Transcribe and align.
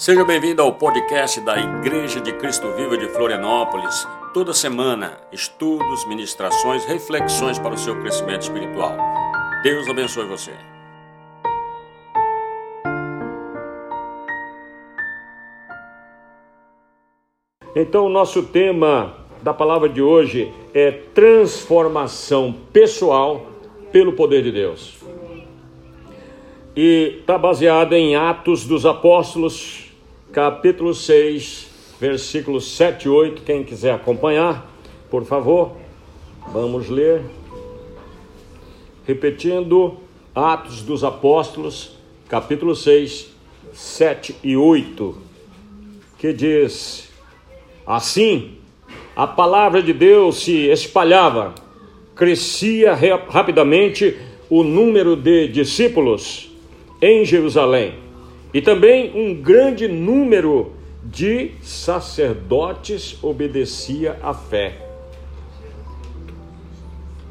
Seja 0.00 0.24
bem-vindo 0.24 0.62
ao 0.62 0.72
podcast 0.72 1.42
da 1.42 1.60
Igreja 1.60 2.22
de 2.22 2.32
Cristo 2.32 2.72
Vivo 2.72 2.96
de 2.96 3.06
Florianópolis. 3.10 4.08
Toda 4.32 4.54
semana, 4.54 5.18
estudos, 5.30 6.08
ministrações, 6.08 6.86
reflexões 6.86 7.58
para 7.58 7.74
o 7.74 7.76
seu 7.76 8.00
crescimento 8.00 8.40
espiritual. 8.40 8.96
Deus 9.62 9.86
abençoe 9.86 10.24
você. 10.24 10.52
Então, 17.76 18.06
o 18.06 18.08
nosso 18.08 18.44
tema 18.44 19.18
da 19.42 19.52
palavra 19.52 19.86
de 19.86 20.00
hoje 20.00 20.50
é 20.72 20.92
transformação 20.92 22.54
pessoal 22.72 23.44
pelo 23.92 24.14
poder 24.14 24.42
de 24.42 24.50
Deus. 24.50 24.98
E 26.74 27.18
está 27.20 27.36
baseado 27.36 27.92
em 27.92 28.16
Atos 28.16 28.64
dos 28.64 28.86
Apóstolos, 28.86 29.89
capítulo 30.32 30.94
6, 30.94 31.66
versículos 32.00 32.76
7 32.76 33.06
e 33.06 33.08
8. 33.08 33.42
Quem 33.42 33.64
quiser 33.64 33.92
acompanhar, 33.92 34.70
por 35.10 35.24
favor, 35.24 35.72
vamos 36.52 36.88
ler. 36.88 37.22
Repetindo, 39.06 39.96
Atos 40.34 40.82
dos 40.82 41.02
Apóstolos, 41.02 41.96
capítulo 42.28 42.76
6, 42.76 43.28
7 43.72 44.36
e 44.44 44.56
8, 44.56 45.18
que 46.16 46.32
diz: 46.32 47.10
Assim, 47.84 48.56
a 49.16 49.26
palavra 49.26 49.82
de 49.82 49.92
Deus 49.92 50.44
se 50.44 50.68
espalhava, 50.68 51.54
crescia 52.14 52.94
rapidamente 53.28 54.16
o 54.48 54.62
número 54.62 55.16
de 55.16 55.48
discípulos 55.48 56.50
em 57.02 57.24
Jerusalém 57.24 58.09
e 58.52 58.60
também 58.60 59.12
um 59.14 59.34
grande 59.34 59.86
número 59.86 60.72
de 61.02 61.52
sacerdotes 61.62 63.18
obedecia 63.22 64.18
à 64.22 64.34
fé. 64.34 64.86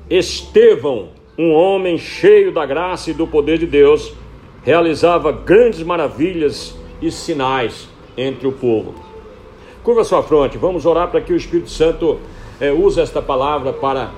Estevão, 0.09 1.09
um 1.38 1.53
homem 1.53 1.97
cheio 1.97 2.52
da 2.52 2.66
graça 2.66 3.12
e 3.12 3.14
do 3.14 3.28
poder 3.28 3.59
de 3.59 3.67
Deus, 3.67 4.14
realizava 4.64 5.31
grandes 5.31 5.84
maravilhas 5.84 6.75
e 7.02 7.12
sinais 7.12 7.88
entre 8.17 8.47
o 8.47 8.52
povo. 8.52 8.95
Curva 9.84 10.03
sua 10.03 10.23
fronte, 10.23 10.58
vamos 10.58 10.86
orar 10.86 11.09
para 11.09 11.22
que 11.22 11.31
o 11.31 11.36
Espírito 11.36 11.70
Santo 11.70 12.20
é, 12.59 12.72
use 12.72 13.00
esta 13.00 13.22
palavra 13.22 13.72
para 13.72 14.12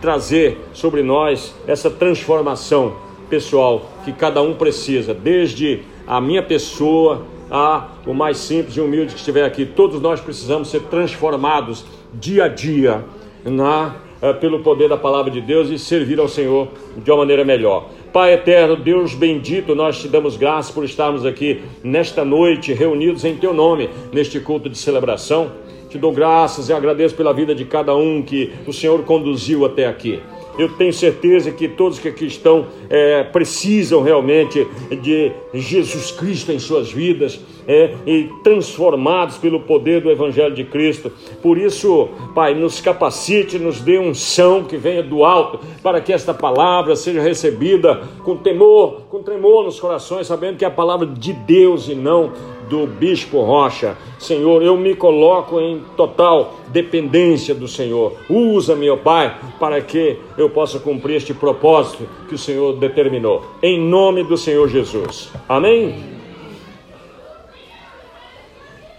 trazer 0.00 0.58
sobre 0.72 1.02
nós 1.02 1.54
essa 1.66 1.90
transformação 1.90 2.96
pessoal 3.28 3.90
que 4.04 4.12
cada 4.12 4.40
um 4.40 4.54
precisa, 4.54 5.12
desde 5.12 5.82
a 6.06 6.20
minha 6.20 6.42
pessoa 6.42 7.26
a 7.50 7.88
o 8.06 8.14
mais 8.14 8.38
simples 8.38 8.76
e 8.76 8.80
humilde 8.80 9.14
que 9.14 9.18
estiver 9.18 9.44
aqui. 9.44 9.64
Todos 9.64 10.00
nós 10.00 10.20
precisamos 10.20 10.68
ser 10.68 10.82
transformados 10.82 11.84
dia 12.12 12.44
a 12.44 12.48
dia 12.48 13.04
na 13.44 13.96
eh, 14.22 14.32
pelo 14.32 14.60
poder 14.60 14.88
da 14.88 14.96
palavra 14.96 15.30
de 15.30 15.40
Deus 15.40 15.68
e 15.68 15.78
servir 15.78 16.18
ao 16.18 16.28
Senhor 16.28 16.68
de 16.96 17.10
uma 17.10 17.18
maneira 17.18 17.44
melhor. 17.44 17.90
Pai 18.12 18.32
eterno, 18.32 18.76
Deus 18.76 19.14
bendito, 19.14 19.74
nós 19.74 20.00
te 20.00 20.08
damos 20.08 20.36
graças 20.36 20.72
por 20.72 20.84
estarmos 20.84 21.26
aqui 21.26 21.62
nesta 21.82 22.24
noite 22.24 22.72
reunidos 22.72 23.24
em 23.24 23.36
teu 23.36 23.52
nome, 23.52 23.90
neste 24.12 24.40
culto 24.40 24.70
de 24.70 24.78
celebração. 24.78 25.52
Te 25.90 25.98
dou 25.98 26.10
graças 26.12 26.68
e 26.68 26.72
agradeço 26.72 27.14
pela 27.14 27.32
vida 27.32 27.54
de 27.54 27.64
cada 27.64 27.94
um 27.94 28.22
que 28.22 28.52
o 28.66 28.72
Senhor 28.72 29.02
conduziu 29.02 29.64
até 29.64 29.86
aqui. 29.86 30.20
Eu 30.58 30.68
tenho 30.70 30.92
certeza 30.92 31.50
que 31.50 31.68
todos 31.68 31.98
que 31.98 32.08
aqui 32.08 32.26
estão 32.26 32.66
é, 32.88 33.24
precisam 33.24 34.02
realmente 34.02 34.66
de 35.02 35.32
Jesus 35.52 36.12
Cristo 36.12 36.52
em 36.52 36.58
suas 36.58 36.92
vidas 36.92 37.40
é, 37.66 37.94
e 38.06 38.30
transformados 38.42 39.36
pelo 39.38 39.60
poder 39.60 40.00
do 40.00 40.10
Evangelho 40.10 40.54
de 40.54 40.64
Cristo. 40.64 41.10
Por 41.42 41.58
isso, 41.58 42.08
Pai, 42.34 42.54
nos 42.54 42.80
capacite, 42.80 43.58
nos 43.58 43.80
dê 43.80 43.98
um 43.98 44.14
são 44.14 44.64
que 44.64 44.76
venha 44.76 45.02
do 45.02 45.24
alto, 45.24 45.58
para 45.82 46.00
que 46.00 46.12
esta 46.12 46.32
palavra 46.32 46.94
seja 46.94 47.20
recebida 47.20 48.02
com 48.22 48.36
temor, 48.36 49.02
com 49.10 49.22
tremor 49.22 49.64
nos 49.64 49.80
corações, 49.80 50.26
sabendo 50.26 50.56
que 50.56 50.64
é 50.64 50.68
a 50.68 50.70
palavra 50.70 51.06
de 51.06 51.32
Deus 51.32 51.88
e 51.88 51.94
não 51.94 52.32
do 52.68 52.86
Bispo 52.86 53.42
Rocha. 53.42 53.96
Senhor, 54.18 54.62
eu 54.62 54.76
me 54.76 54.94
coloco 54.94 55.60
em 55.60 55.80
total 55.96 56.54
dependência 56.68 57.54
do 57.54 57.68
Senhor. 57.68 58.14
Usa, 58.28 58.74
meu 58.74 58.98
Pai, 58.98 59.38
para 59.58 59.80
que 59.80 60.18
eu 60.36 60.50
possa 60.50 60.78
cumprir 60.78 61.16
este 61.16 61.34
propósito 61.34 62.08
que 62.28 62.34
o 62.34 62.38
Senhor 62.38 62.74
determinou. 62.74 63.44
Em 63.62 63.80
nome 63.80 64.24
do 64.24 64.36
Senhor 64.36 64.68
Jesus. 64.68 65.30
Amém? 65.48 66.14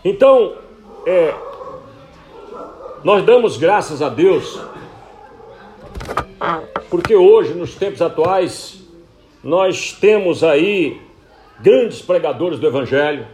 Então, 0.04 0.54
é, 1.06 1.34
nós 3.04 3.24
damos 3.24 3.58
graças 3.58 4.02
a 4.02 4.10
Deus, 4.10 4.60
porque 6.90 7.16
hoje, 7.16 7.54
nos 7.54 7.76
tempos 7.76 8.02
atuais, 8.02 8.84
nós 9.44 9.92
temos 9.92 10.44
aí 10.44 11.02
grandes 11.60 12.02
pregadores 12.02 12.60
do 12.60 12.68
Evangelho, 12.68 13.28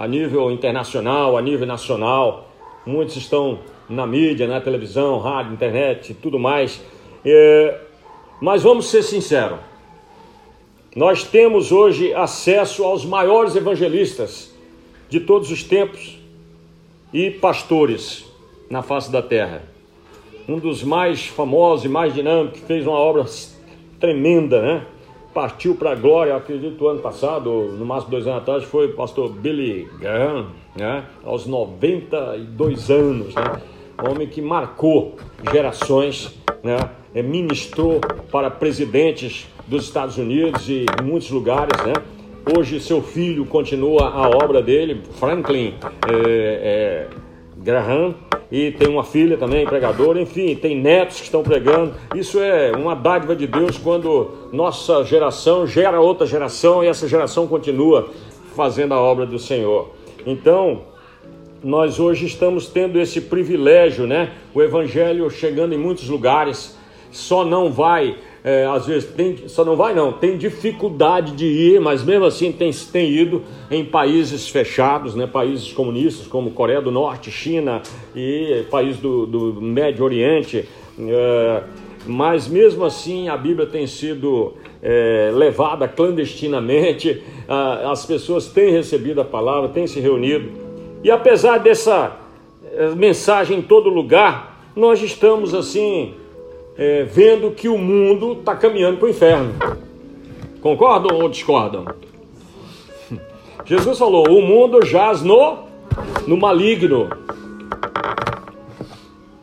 a 0.00 0.08
nível 0.08 0.50
internacional, 0.50 1.36
a 1.36 1.42
nível 1.42 1.66
nacional. 1.66 2.48
Muitos 2.86 3.16
estão 3.16 3.58
na 3.86 4.06
mídia, 4.06 4.46
na 4.46 4.58
televisão, 4.58 5.18
rádio, 5.18 5.52
internet 5.52 6.12
e 6.12 6.14
tudo 6.14 6.38
mais. 6.38 6.80
É, 7.22 7.78
mas 8.40 8.62
vamos 8.62 8.88
ser 8.88 9.02
sinceros. 9.02 9.58
Nós 10.96 11.22
temos 11.22 11.70
hoje 11.70 12.14
acesso 12.14 12.82
aos 12.82 13.04
maiores 13.04 13.54
evangelistas 13.54 14.50
de 15.10 15.20
todos 15.20 15.50
os 15.50 15.62
tempos 15.62 16.18
e 17.12 17.30
pastores 17.30 18.24
na 18.70 18.82
face 18.82 19.12
da 19.12 19.20
terra. 19.20 19.62
Um 20.48 20.58
dos 20.58 20.82
mais 20.82 21.26
famosos 21.26 21.84
e 21.84 21.90
mais 21.90 22.14
dinâmicos, 22.14 22.60
que 22.60 22.66
fez 22.66 22.86
uma 22.86 22.98
obra 22.98 23.26
tremenda, 24.00 24.62
né? 24.62 24.86
Partiu 25.32 25.74
para 25.74 25.92
a 25.92 25.94
glória, 25.94 26.34
acredito, 26.34 26.86
ano 26.88 27.00
passado, 27.00 27.50
no 27.50 27.84
máximo 27.84 28.10
dois 28.10 28.26
anos 28.26 28.42
atrás, 28.42 28.64
foi 28.64 28.86
o 28.86 28.94
pastor 28.94 29.30
Billy 29.30 29.88
Graham, 29.98 30.46
né? 30.76 31.04
aos 31.24 31.46
92 31.46 32.90
anos, 32.90 33.34
né? 33.34 33.60
homem 34.08 34.26
que 34.26 34.40
marcou 34.40 35.16
gerações, 35.52 36.34
né? 36.62 36.76
É, 37.14 37.22
ministrou 37.22 38.00
para 38.30 38.50
presidentes 38.50 39.48
dos 39.66 39.84
Estados 39.84 40.16
Unidos 40.16 40.68
e 40.68 40.86
em 41.00 41.04
muitos 41.04 41.30
lugares, 41.30 41.76
né? 41.84 41.92
Hoje 42.56 42.80
seu 42.80 43.02
filho 43.02 43.44
continua 43.44 44.08
a 44.08 44.28
obra 44.28 44.62
dele, 44.62 45.02
Franklin 45.18 45.74
é, 46.08 46.12
é, 46.12 47.08
Graham, 47.62 48.14
e 48.50 48.72
tem 48.72 48.88
uma 48.88 49.04
filha 49.04 49.36
também, 49.36 49.66
pregadora, 49.66 50.20
enfim, 50.20 50.56
tem 50.56 50.76
netos 50.76 51.18
que 51.18 51.24
estão 51.24 51.42
pregando. 51.42 51.94
Isso 52.14 52.40
é 52.40 52.72
uma 52.72 52.96
dádiva 52.96 53.36
de 53.36 53.46
Deus 53.46 53.78
quando 53.78 54.48
nossa 54.52 55.04
geração 55.04 55.66
gera 55.66 56.00
outra 56.00 56.26
geração 56.26 56.82
e 56.82 56.88
essa 56.88 57.06
geração 57.06 57.46
continua 57.46 58.08
fazendo 58.56 58.94
a 58.94 59.00
obra 59.00 59.26
do 59.26 59.38
Senhor. 59.38 59.90
Então, 60.26 60.82
nós 61.62 62.00
hoje 62.00 62.26
estamos 62.26 62.66
tendo 62.66 62.98
esse 62.98 63.20
privilégio, 63.20 64.06
né? 64.06 64.32
O 64.54 64.62
evangelho 64.62 65.30
chegando 65.30 65.74
em 65.74 65.78
muitos 65.78 66.08
lugares, 66.08 66.76
só 67.12 67.44
não 67.44 67.70
vai 67.70 68.16
é, 68.42 68.64
às 68.66 68.86
vezes 68.86 69.08
tem, 69.10 69.48
só 69.48 69.64
não 69.64 69.76
vai 69.76 69.94
não, 69.94 70.12
tem 70.12 70.36
dificuldade 70.36 71.32
de 71.32 71.46
ir, 71.46 71.80
mas 71.80 72.02
mesmo 72.02 72.24
assim 72.24 72.50
tem, 72.52 72.70
tem 72.72 73.10
ido 73.10 73.42
em 73.70 73.84
países 73.84 74.48
fechados, 74.48 75.14
né, 75.14 75.26
países 75.26 75.72
comunistas 75.72 76.26
como 76.26 76.50
Coreia 76.50 76.80
do 76.80 76.90
Norte, 76.90 77.30
China 77.30 77.82
e 78.14 78.64
países 78.70 79.00
do, 79.00 79.26
do 79.26 79.60
Médio 79.60 80.04
Oriente. 80.04 80.66
É, 80.98 81.62
mas 82.06 82.48
mesmo 82.48 82.84
assim 82.84 83.28
a 83.28 83.36
Bíblia 83.36 83.66
tem 83.66 83.86
sido 83.86 84.54
é, 84.82 85.30
levada 85.34 85.86
clandestinamente, 85.86 87.22
as 87.90 88.06
pessoas 88.06 88.46
têm 88.46 88.72
recebido 88.72 89.20
a 89.20 89.24
palavra, 89.24 89.68
têm 89.68 89.86
se 89.86 90.00
reunido, 90.00 90.50
e 91.04 91.10
apesar 91.10 91.58
dessa 91.58 92.16
é, 92.72 92.88
mensagem 92.94 93.58
em 93.58 93.62
todo 93.62 93.90
lugar, 93.90 94.70
nós 94.74 95.02
estamos 95.02 95.54
assim 95.54 96.14
é, 96.76 97.04
vendo 97.04 97.50
que 97.52 97.68
o 97.68 97.78
mundo 97.78 98.32
está 98.32 98.56
caminhando 98.56 98.98
para 98.98 99.06
o 99.06 99.10
inferno. 99.10 99.54
Concordam 100.60 101.18
ou 101.18 101.28
discordam? 101.28 101.84
Jesus 103.64 103.98
falou: 103.98 104.28
o 104.28 104.42
mundo 104.42 104.84
jaz 104.84 105.22
no, 105.22 105.64
no 106.26 106.36
maligno. 106.36 107.08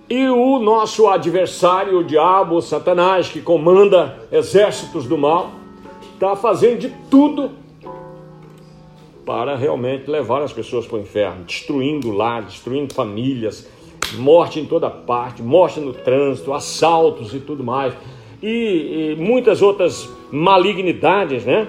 E 0.09 0.25
o 0.29 0.57
nosso 0.59 1.07
adversário, 1.07 1.99
o 1.99 2.03
diabo, 2.03 2.55
o 2.55 2.61
Satanás, 2.61 3.27
que 3.27 3.41
comanda 3.41 4.17
exércitos 4.31 5.05
do 5.05 5.17
mal, 5.17 5.51
está 6.13 6.33
fazendo 6.35 6.79
de 6.79 6.89
tudo 7.11 7.51
para 9.25 9.57
realmente 9.57 10.09
levar 10.09 10.41
as 10.41 10.53
pessoas 10.53 10.87
para 10.87 10.97
o 10.97 11.01
inferno, 11.01 11.43
destruindo 11.43 12.09
lares, 12.11 12.53
destruindo 12.53 12.93
famílias, 12.93 13.67
morte 14.13 14.59
em 14.59 14.65
toda 14.65 14.89
parte, 14.89 15.41
morte 15.41 15.79
no 15.79 15.93
trânsito, 15.93 16.53
assaltos 16.53 17.33
e 17.33 17.39
tudo 17.39 17.63
mais, 17.63 17.93
e, 18.41 19.13
e 19.13 19.15
muitas 19.17 19.61
outras 19.61 20.09
malignidades, 20.31 21.45
né? 21.45 21.67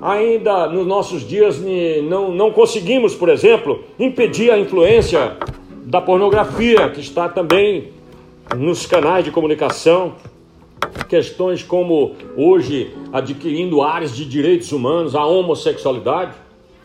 ainda 0.00 0.66
nos 0.66 0.86
nossos 0.86 1.26
dias 1.26 1.60
não, 2.08 2.32
não 2.32 2.50
conseguimos, 2.50 3.14
por 3.14 3.28
exemplo, 3.28 3.84
impedir 3.98 4.50
a 4.50 4.58
influência 4.58 5.36
da 5.84 6.00
pornografia, 6.00 6.88
que 6.88 7.00
está 7.00 7.28
também 7.28 7.88
nos 8.56 8.86
canais 8.86 9.24
de 9.24 9.30
comunicação. 9.30 10.14
Questões 11.08 11.62
como 11.62 12.14
hoje 12.36 12.94
adquirindo 13.12 13.82
áreas 13.82 14.16
de 14.16 14.24
direitos 14.24 14.72
humanos, 14.72 15.14
a 15.14 15.24
homossexualidade. 15.24 16.32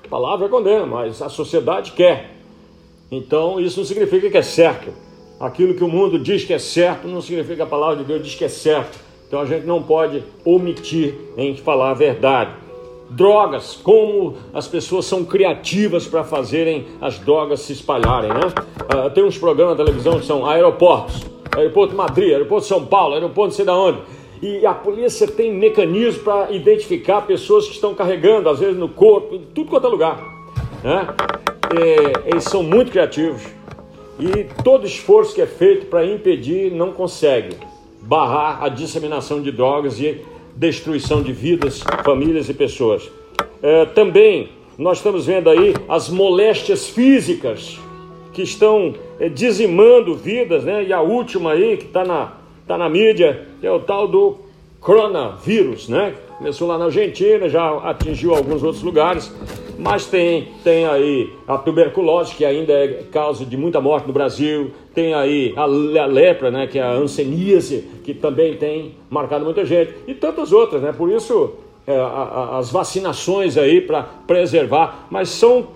A 0.04 0.08
palavra 0.08 0.50
condena, 0.50 0.86
mas 0.86 1.22
a 1.22 1.30
sociedade 1.30 1.94
quer. 1.94 2.35
Então 3.12 3.60
isso 3.60 3.80
não 3.80 3.86
significa 3.86 4.30
que 4.30 4.38
é 4.38 4.42
certo. 4.42 4.92
Aquilo 5.40 5.74
que 5.74 5.84
o 5.84 5.88
mundo 5.88 6.18
diz 6.18 6.44
que 6.44 6.54
é 6.54 6.60
certo 6.60 7.08
não 7.08 7.22
significa 7.22 7.58
que 7.58 7.62
a 7.62 7.66
palavra 7.66 7.98
de 7.98 8.04
Deus 8.04 8.24
diz 8.24 8.36
que 8.36 8.46
é 8.46 8.50
certo. 8.50 8.98
Então 9.28 9.42
a 9.42 9.46
gente 9.46 9.66
não 9.66 9.82
pode 9.82 10.24
omitir 10.44 11.16
em 11.38 11.56
falar 11.58 11.92
a 11.92 11.94
verdade. 11.94 12.52
Drogas, 13.10 13.76
como 13.84 14.36
as 14.54 14.68
pessoas 14.68 15.06
são 15.06 15.24
criativas 15.24 16.08
para 16.08 16.24
fazerem 16.24 16.88
as 17.02 17.20
drogas 17.20 17.60
se 17.62 17.74
espalharem, 17.74 18.30
né? 18.30 18.40
Uh, 18.82 19.10
tem 19.12 19.24
uns 19.24 19.38
programas 19.38 19.78
de 19.78 19.84
televisão 19.84 20.20
que 20.20 20.26
são 20.26 20.46
aeroportos, 20.46 21.22
aeroporto 21.56 21.92
de 21.92 21.98
Madrid, 21.98 22.32
aeroporto 22.32 22.64
de 22.64 22.68
São 22.70 22.86
Paulo, 22.86 23.14
aeroporto 23.14 23.50
não 23.50 23.56
sei 23.56 23.66
da 23.66 23.76
onde. 23.76 24.00
E 24.42 24.66
a 24.66 24.74
polícia 24.74 25.28
tem 25.28 25.54
mecanismos 25.54 26.18
para 26.18 26.52
identificar 26.52 27.22
pessoas 27.22 27.68
que 27.68 27.74
estão 27.74 27.94
carregando, 27.94 28.50
às 28.50 28.60
vezes 28.60 28.78
no 28.78 28.90
corpo, 28.90 29.36
em 29.36 29.42
tudo 29.54 29.70
quanto 29.70 29.88
é 29.88 29.90
lugar. 29.90 30.20
Né? 30.84 31.08
E, 31.76 32.30
eles 32.30 32.44
são 32.46 32.64
muito 32.64 32.92
criativos. 32.92 33.42
E 34.20 34.46
todo 34.64 34.86
esforço 34.86 35.36
que 35.36 35.42
é 35.42 35.46
feito 35.46 35.88
para 35.88 36.06
impedir 36.06 36.72
não 36.72 36.94
consegue 36.94 37.56
barrar 38.02 38.64
a 38.64 38.70
disseminação 38.70 39.42
de 39.42 39.52
drogas 39.52 40.00
e 40.00 40.22
destruição 40.56 41.22
de 41.22 41.34
vidas, 41.34 41.84
famílias 42.04 42.48
e 42.48 42.54
pessoas. 42.54 43.10
É, 43.62 43.86
também 43.86 44.50
nós 44.78 44.98
estamos 44.98 45.26
vendo 45.26 45.50
aí 45.50 45.74
as 45.88 46.10
moléstias 46.10 46.88
físicas 46.88 47.80
que 48.34 48.42
estão 48.42 48.94
é, 49.20 49.30
dizimando 49.30 50.16
vidas, 50.16 50.64
né? 50.64 50.84
E 50.84 50.94
a 50.94 51.02
última 51.02 51.54
aí 51.54 51.78
que 51.78 51.86
está 51.86 52.04
na, 52.04 52.34
tá 52.68 52.78
na 52.78 52.90
mídia 52.90 53.48
é 53.62 53.72
o 53.72 53.80
tal 53.80 54.08
do 54.08 54.38
coronavírus, 54.80 55.88
né? 55.90 56.14
Começou 56.38 56.68
lá 56.68 56.78
na 56.78 56.86
Argentina, 56.86 57.48
já 57.48 57.78
atingiu 57.90 58.36
alguns 58.36 58.62
outros 58.62 58.84
lugares, 58.84 59.34
mas 59.78 60.06
tem, 60.06 60.50
tem 60.64 60.86
aí 60.86 61.34
a 61.48 61.58
tuberculose, 61.58 62.36
que 62.36 62.46
ainda 62.46 62.74
é 62.74 63.04
causa 63.12 63.46
de 63.46 63.58
muita 63.58 63.80
morte 63.82 64.08
no 64.08 64.14
Brasil, 64.14 64.72
tem 64.94 65.14
aí 65.14 65.54
a, 65.56 65.66
lepra, 65.66 66.52
né, 66.52 66.68
que 66.68 66.80
é 66.80 66.84
a 66.84 66.92
anseníase, 66.92 67.88
que 68.04 68.14
também 68.14 68.56
tem 68.56 68.96
marcado 69.10 69.46
muita 69.46 69.66
gente, 69.66 69.94
e 70.08 70.14
tantas 70.14 70.52
outras, 70.52 70.82
né? 70.82 70.92
Por 70.92 71.10
isso 71.12 71.54
é, 71.86 71.96
a, 71.96 72.06
a, 72.06 72.58
as 72.60 72.72
vacinações 72.72 73.58
aí 73.58 73.82
para 73.82 74.04
preservar, 74.04 75.08
mas 75.10 75.30
são 75.30 75.68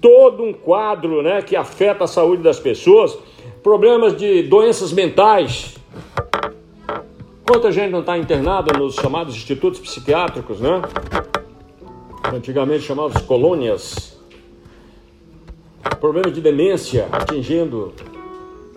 todo 0.00 0.42
um 0.42 0.52
quadro, 0.52 1.22
né, 1.22 1.42
que 1.42 1.56
afeta 1.56 2.04
a 2.04 2.06
saúde 2.06 2.42
das 2.42 2.58
pessoas, 2.58 3.18
problemas 3.62 4.16
de 4.16 4.42
doenças 4.44 4.92
mentais, 4.92 5.74
Quanta 7.50 7.72
gente 7.72 7.90
não 7.90 7.98
está 7.98 8.16
internada 8.16 8.78
nos 8.78 8.94
chamados 8.94 9.34
institutos 9.34 9.80
psiquiátricos, 9.80 10.60
né? 10.60 10.82
Antigamente 12.24 12.84
chamados 12.84 13.20
colônias. 13.22 14.18
Problemas 15.98 16.32
de 16.32 16.40
demência 16.40 17.08
atingindo 17.10 17.92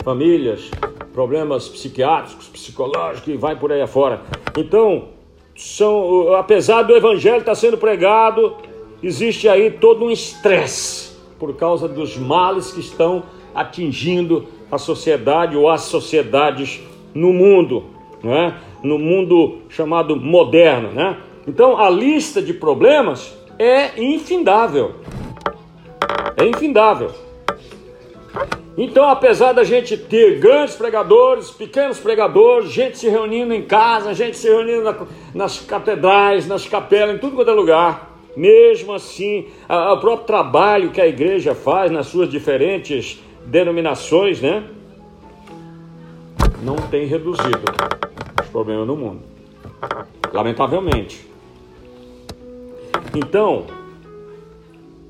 famílias, 0.03 0.69
problemas 1.13 1.69
psiquiátricos, 1.69 2.47
psicológicos 2.47 3.33
e 3.33 3.37
vai 3.37 3.57
por 3.57 3.71
aí 3.71 3.81
afora. 3.81 4.21
Então, 4.57 5.09
são, 5.55 6.33
apesar 6.35 6.83
do 6.83 6.95
evangelho 6.95 7.39
estar 7.39 7.55
sendo 7.55 7.77
pregado, 7.77 8.55
existe 9.01 9.47
aí 9.47 9.71
todo 9.71 10.05
um 10.05 10.11
estresse 10.11 11.15
por 11.39 11.55
causa 11.55 11.87
dos 11.87 12.17
males 12.17 12.71
que 12.71 12.79
estão 12.79 13.23
atingindo 13.53 14.47
a 14.71 14.77
sociedade 14.77 15.55
ou 15.55 15.69
as 15.69 15.81
sociedades 15.81 16.81
no 17.13 17.31
mundo 17.31 17.93
não 18.23 18.33
é? 18.33 18.55
no 18.81 18.97
mundo 18.97 19.59
chamado 19.69 20.15
moderno. 20.15 20.91
Né? 20.91 21.17
Então 21.47 21.77
a 21.77 21.89
lista 21.89 22.41
de 22.41 22.53
problemas 22.53 23.33
é 23.59 24.01
infindável. 24.01 24.95
É 26.37 26.45
infindável. 26.45 27.11
Então, 28.75 29.07
apesar 29.07 29.53
da 29.53 29.63
gente 29.63 29.95
ter 29.95 30.39
grandes 30.39 30.75
pregadores, 30.75 31.51
pequenos 31.51 31.99
pregadores, 31.99 32.71
gente 32.71 32.97
se 32.97 33.07
reunindo 33.07 33.53
em 33.53 33.61
casa, 33.61 34.15
gente 34.15 34.35
se 34.35 34.47
reunindo 34.47 34.81
na, 34.81 34.95
nas 35.33 35.59
catedrais, 35.59 36.47
nas 36.47 36.67
capelas, 36.67 37.15
em 37.15 37.19
tudo 37.19 37.35
quanto 37.35 37.51
é 37.51 37.53
lugar, 37.53 38.17
mesmo 38.35 38.93
assim, 38.93 39.47
o 39.69 39.97
próprio 39.97 40.25
trabalho 40.25 40.89
que 40.89 40.99
a 40.99 41.05
igreja 41.05 41.53
faz 41.53 41.91
nas 41.91 42.07
suas 42.07 42.27
diferentes 42.29 43.21
denominações, 43.45 44.41
né? 44.41 44.63
Não 46.63 46.75
tem 46.75 47.05
reduzido 47.05 47.61
problemas 48.51 48.87
no 48.87 48.95
mundo. 48.95 49.21
Lamentavelmente. 50.31 51.32
Então, 53.15 53.65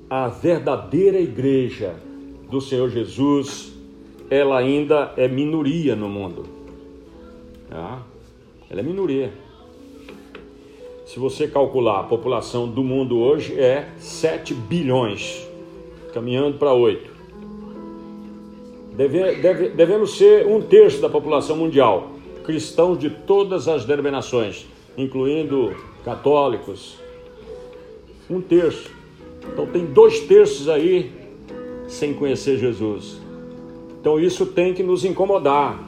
a 0.10 0.28
verdadeira 0.28 1.20
igreja 1.20 1.96
do 2.50 2.60
Senhor 2.60 2.90
Jesus, 2.90 3.74
ela 4.30 4.58
ainda 4.58 5.14
é 5.16 5.28
minoria 5.28 5.96
no 5.96 6.10
mundo. 6.10 6.46
Tá? 7.70 8.04
Ela 8.70 8.82
é 8.82 8.84
minoria. 8.84 9.32
Se 11.06 11.18
você 11.18 11.48
calcular 11.48 12.02
a 12.02 12.04
população 12.04 12.68
do 12.68 12.84
mundo 12.84 13.20
hoje 13.20 13.60
é 13.60 13.90
7 13.98 14.54
bilhões, 14.54 15.48
caminhando 16.14 16.58
para 16.58 16.74
8. 16.74 17.12
Deve, 18.96 19.36
deve, 19.36 19.70
devemos 19.70 20.18
ser 20.18 20.46
um 20.46 20.62
terço 20.62 21.02
da 21.02 21.10
população 21.10 21.56
mundial 21.56 22.10
cristãos 22.44 23.00
de 23.00 23.10
todas 23.10 23.68
as 23.68 23.86
denominações, 23.86 24.66
incluindo 24.98 25.74
católicos. 26.04 27.03
Um 28.30 28.42
terço. 28.42 28.90
Então 29.52 29.66
tem 29.66 29.86
dois 29.86 30.22
terços 30.22 30.70
aí 30.70 31.12
sem 31.88 32.14
conhecer 32.14 32.58
Jesus. 32.58 33.18
Então 34.00 34.20
isso 34.20 34.46
tem 34.46 34.74
que 34.74 34.84
nos 34.84 35.06
incomodar, 35.06 35.82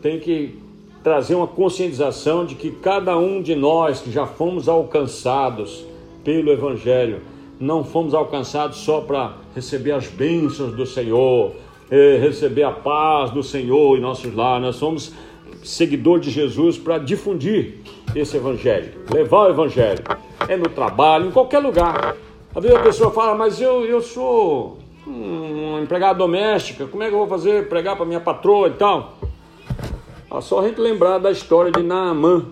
tem 0.00 0.18
que 0.18 0.58
trazer 1.02 1.34
uma 1.34 1.46
conscientização 1.46 2.46
de 2.46 2.54
que 2.54 2.70
cada 2.70 3.16
um 3.18 3.42
de 3.42 3.54
nós 3.54 4.00
que 4.00 4.10
já 4.10 4.26
fomos 4.26 4.68
alcançados 4.68 5.84
pelo 6.24 6.50
Evangelho, 6.50 7.20
não 7.58 7.84
fomos 7.84 8.14
alcançados 8.14 8.78
só 8.78 9.00
para 9.00 9.36
receber 9.54 9.92
as 9.92 10.06
bênçãos 10.06 10.74
do 10.74 10.86
Senhor, 10.86 11.52
eh, 11.90 12.18
receber 12.20 12.62
a 12.62 12.72
paz 12.72 13.30
do 13.30 13.42
Senhor 13.42 13.96
em 13.96 14.00
nossos 14.00 14.32
lares, 14.34 14.64
nós 14.64 14.76
somos 14.76 15.12
seguidor 15.62 16.20
de 16.20 16.30
Jesus 16.30 16.78
para 16.78 16.98
difundir 16.98 17.80
esse 18.14 18.36
evangelho, 18.36 18.92
levar 19.12 19.46
o 19.46 19.50
evangelho. 19.50 20.02
É 20.48 20.56
no 20.56 20.68
trabalho, 20.68 21.28
em 21.28 21.30
qualquer 21.30 21.60
lugar. 21.60 22.16
Às 22.54 22.62
vezes 22.62 22.76
a 22.76 22.82
pessoa 22.82 23.10
fala, 23.10 23.34
mas 23.34 23.60
eu, 23.60 23.86
eu 23.86 24.02
sou 24.02 24.78
uma 25.06 25.80
empregada 25.80 26.18
doméstica, 26.18 26.86
como 26.86 27.02
é 27.02 27.08
que 27.08 27.14
eu 27.14 27.18
vou 27.18 27.28
fazer 27.28 27.68
pregar 27.68 27.96
para 27.96 28.04
minha 28.04 28.20
patroa 28.20 28.68
e 28.68 28.72
tal? 28.72 29.18
É 30.30 30.40
só 30.40 30.60
a 30.60 30.68
gente 30.68 30.80
lembrar 30.80 31.18
da 31.18 31.30
história 31.30 31.70
de 31.70 31.82
Naamã, 31.82 32.46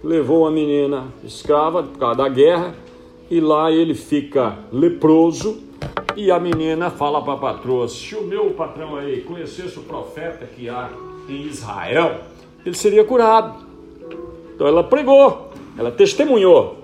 que 0.00 0.06
levou 0.06 0.42
uma 0.42 0.50
menina 0.50 1.06
escrava 1.22 1.82
por 1.82 1.98
causa 1.98 2.16
da 2.16 2.28
guerra, 2.28 2.74
e 3.30 3.40
lá 3.40 3.70
ele 3.70 3.94
fica 3.94 4.58
leproso, 4.70 5.62
e 6.16 6.30
a 6.30 6.38
menina 6.38 6.90
fala 6.90 7.22
para 7.22 7.32
a 7.32 7.36
patroa: 7.36 7.88
se 7.88 8.14
o 8.14 8.22
meu 8.22 8.50
patrão 8.50 8.96
aí 8.96 9.22
conhecesse 9.22 9.78
o 9.78 9.82
profeta 9.82 10.46
que 10.46 10.68
há 10.68 10.90
em 11.28 11.42
Israel, 11.42 12.20
ele 12.64 12.76
seria 12.76 13.04
curado. 13.04 13.64
Então 14.54 14.66
ela 14.66 14.82
pregou, 14.82 15.50
ela 15.76 15.90
testemunhou. 15.90 16.78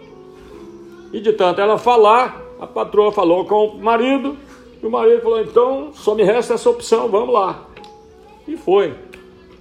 E 1.13 1.21
de 1.21 1.33
tanto 1.33 1.61
ela 1.61 1.79
falar, 1.79 2.43
a 2.61 2.67
patroa 2.67 3.11
falou 3.11 3.45
com 3.45 3.67
o 3.67 3.83
marido, 3.83 4.37
e 4.83 4.87
o 4.87 4.91
marido 4.91 5.23
falou: 5.23 5.41
então 5.41 5.91
só 5.95 6.15
me 6.15 6.23
resta 6.23 6.55
essa 6.55 6.69
opção, 6.69 7.09
vamos 7.09 7.33
lá. 7.33 7.67
E 8.47 8.57
foi. 8.57 8.95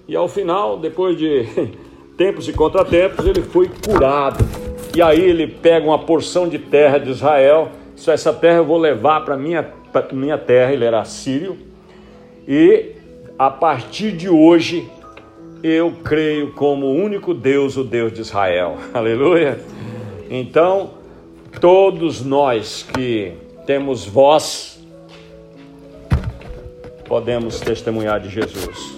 E 0.08 0.16
ao 0.16 0.28
final, 0.28 0.78
depois 0.78 1.18
de 1.18 1.46
tempos 2.18 2.48
e 2.48 2.54
contratempos, 2.54 3.26
ele 3.26 3.42
foi 3.42 3.70
curado. 3.70 4.44
E 4.96 5.02
aí 5.02 5.22
ele 5.22 5.48
pega 5.48 5.86
uma 5.86 6.00
porção 6.00 6.50
de 6.50 6.58
terra 6.58 6.98
de 6.98 7.12
Israel, 7.12 7.70
só 7.96 8.12
essa 8.12 8.34
terra 8.34 8.58
eu 8.58 8.66
vou 8.66 8.78
levar 8.78 9.24
para 9.24 9.38
minha, 9.38 9.72
minha 10.12 10.38
terra, 10.38 10.74
ele 10.74 10.84
era 10.84 11.06
sírio, 11.06 11.58
e 12.48 12.94
a 13.38 13.52
partir 13.52 14.12
de 14.12 14.28
hoje 14.28 14.90
eu 15.64 15.94
creio 16.04 16.52
como 16.54 16.88
o 16.88 16.96
único 16.96 17.34
Deus, 17.34 17.78
o 17.78 17.84
Deus 17.84 18.14
de 18.14 18.22
Israel. 18.22 18.78
Aleluia. 18.94 19.60
Então, 20.30 20.92
todos 21.60 22.24
nós 22.24 22.86
que 22.94 23.34
temos 23.66 24.06
voz, 24.06 24.80
podemos 27.06 27.60
testemunhar 27.60 28.20
de 28.20 28.30
Jesus. 28.30 28.98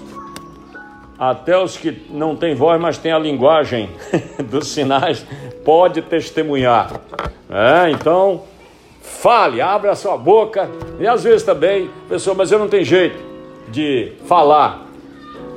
Até 1.17 1.57
os 1.57 1.77
que 1.77 2.01
não 2.09 2.35
têm 2.35 2.55
voz, 2.55 2.79
mas 2.81 2.97
têm 2.97 3.11
a 3.11 3.19
linguagem 3.19 3.89
dos 4.49 4.67
sinais, 4.67 5.25
pode 5.63 6.01
testemunhar. 6.01 6.99
É, 7.49 7.91
então, 7.91 8.43
fale, 9.01 9.61
abra 9.61 9.91
a 9.91 9.95
sua 9.95 10.17
boca. 10.17 10.69
E 10.99 11.07
às 11.07 11.23
vezes 11.23 11.43
também, 11.43 11.89
pessoa, 12.09 12.35
mas 12.35 12.51
eu 12.51 12.59
não 12.59 12.67
tenho 12.67 12.83
jeito 12.83 13.17
de 13.69 14.13
falar. 14.25 14.90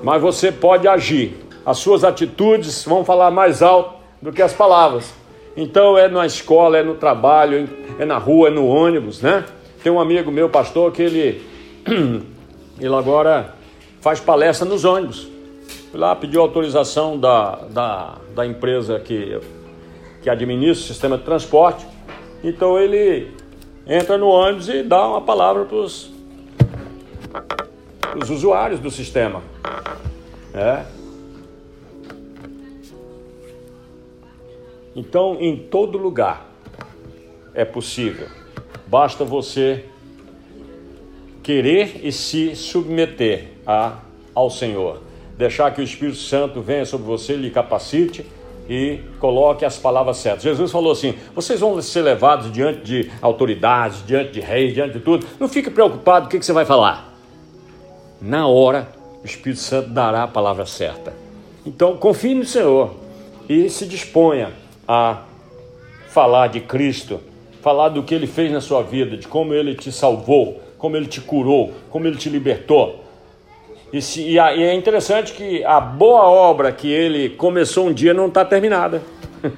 Mas 0.05 0.21
você 0.21 0.53
pode 0.53 0.87
agir. 0.87 1.35
As 1.65 1.79
suas 1.79 2.05
atitudes 2.05 2.85
vão 2.85 3.07
falar 3.07 3.31
mais 3.31 3.63
alto 3.63 3.95
do 4.21 4.31
que 4.31 4.43
as 4.43 4.53
palavras. 4.53 5.15
Então 5.57 5.97
é 5.97 6.09
na 6.09 6.27
escola, 6.27 6.77
é 6.77 6.83
no 6.83 6.95
trabalho, 6.95 7.67
é 7.99 8.05
na 8.05 8.19
rua, 8.19 8.49
é 8.49 8.51
no 8.51 8.67
ônibus, 8.67 9.23
né? 9.23 9.45
Tem 9.83 9.91
um 9.91 9.99
amigo 9.99 10.31
meu, 10.31 10.51
pastor, 10.51 10.93
que 10.93 11.01
ele, 11.01 11.43
ele 12.79 12.95
agora 12.95 13.55
faz 14.03 14.21
palestra 14.21 14.69
nos 14.69 14.85
ônibus. 14.85 15.27
Fui 15.91 15.99
lá, 15.99 16.15
pediu 16.15 16.43
autorização 16.43 17.19
da, 17.19 17.61
da, 17.71 18.19
da 18.35 18.47
empresa 18.47 19.01
que, 19.01 19.41
que 20.23 20.29
administra 20.29 20.85
o 20.85 20.87
sistema 20.87 21.17
de 21.17 21.25
transporte. 21.25 21.87
Então 22.43 22.79
ele 22.79 23.31
entra 23.87 24.19
no 24.19 24.27
ônibus 24.27 24.69
e 24.69 24.83
dá 24.83 25.09
uma 25.09 25.23
palavra 25.23 25.65
para 25.65 25.79
os 25.79 26.14
usuários 28.31 28.81
do 28.81 28.91
sistema. 28.91 29.43
É. 30.53 30.85
Então, 34.95 35.37
em 35.41 35.57
todo 35.57 35.99
lugar 35.99 36.47
é 37.53 37.65
possível. 37.65 38.29
Basta 38.87 39.25
você 39.25 39.85
querer 41.43 42.01
e 42.03 42.13
se 42.13 42.55
submeter 42.55 43.49
a, 43.67 43.99
ao 44.35 44.49
Senhor. 44.51 45.01
Deixar 45.37 45.73
que 45.73 45.81
o 45.81 45.85
Espírito 45.85 46.19
Santo 46.19 46.61
venha 46.61 46.87
sobre 46.87 47.07
você, 47.07 47.35
lhe 47.35 47.51
capacite 47.51 48.25
e 48.69 49.01
coloque 49.19 49.65
as 49.65 49.77
palavras 49.77 50.19
certas. 50.19 50.43
Jesus 50.43 50.71
falou 50.71 50.93
assim: 50.93 51.15
vocês 51.35 51.61
vão 51.61 51.81
ser 51.83 52.03
levados 52.03 52.53
diante 52.53 52.81
de 52.83 53.11
autoridades, 53.21 54.05
diante 54.07 54.33
de 54.33 54.41
reis, 54.41 54.73
diante 54.73 54.95
de 54.95 55.01
tudo. 55.01 55.27
Não 55.39 55.49
fique 55.49 55.71
preocupado, 55.71 56.27
o 56.27 56.29
que, 56.29 56.39
que 56.39 56.47
você 56.47 56.53
vai 56.53 56.65
falar? 56.65 57.14
Na 58.21 58.47
hora, 58.47 58.89
o 59.23 59.27
Espírito 59.27 59.61
Santo 59.61 59.91
dará 59.91 60.23
a 60.23 60.29
palavra 60.29 60.67
certa. 60.67 61.13
Então, 61.67 61.97
confie 61.97 62.35
no 62.35 62.45
Senhor 62.45 62.95
e 63.49 63.69
se 63.69 63.87
disponha 63.87 64.53
a 64.87 65.23
falar 66.09 66.49
de 66.49 66.61
Cristo, 66.61 67.21
falar 67.63 67.89
do 67.89 68.03
que 68.03 68.15
ele 68.15 68.27
fez 68.27 68.53
na 68.53 68.61
sua 68.61 68.83
vida, 68.83 69.17
de 69.17 69.27
como 69.27 69.55
ele 69.55 69.75
te 69.75 69.91
salvou, 69.91 70.61
como 70.79 70.97
ele 70.97 71.07
te 71.07 71.21
curou, 71.21 71.73
como 71.91 72.07
ele 72.07 72.17
te 72.17 72.29
libertou. 72.29 73.03
E, 73.93 74.03
se, 74.03 74.23
e, 74.23 74.39
é 74.39 74.75
interessante 74.75 75.33
que 75.33 75.65
a 75.65 75.81
boa 75.81 76.25
obra 76.25 76.73
que 76.73 76.91
ele 76.91 77.31
começou 77.31 77.87
um 77.87 77.93
dia 77.93 78.13
não 78.13 78.27
está 78.27 78.45
terminada. 78.45 79.03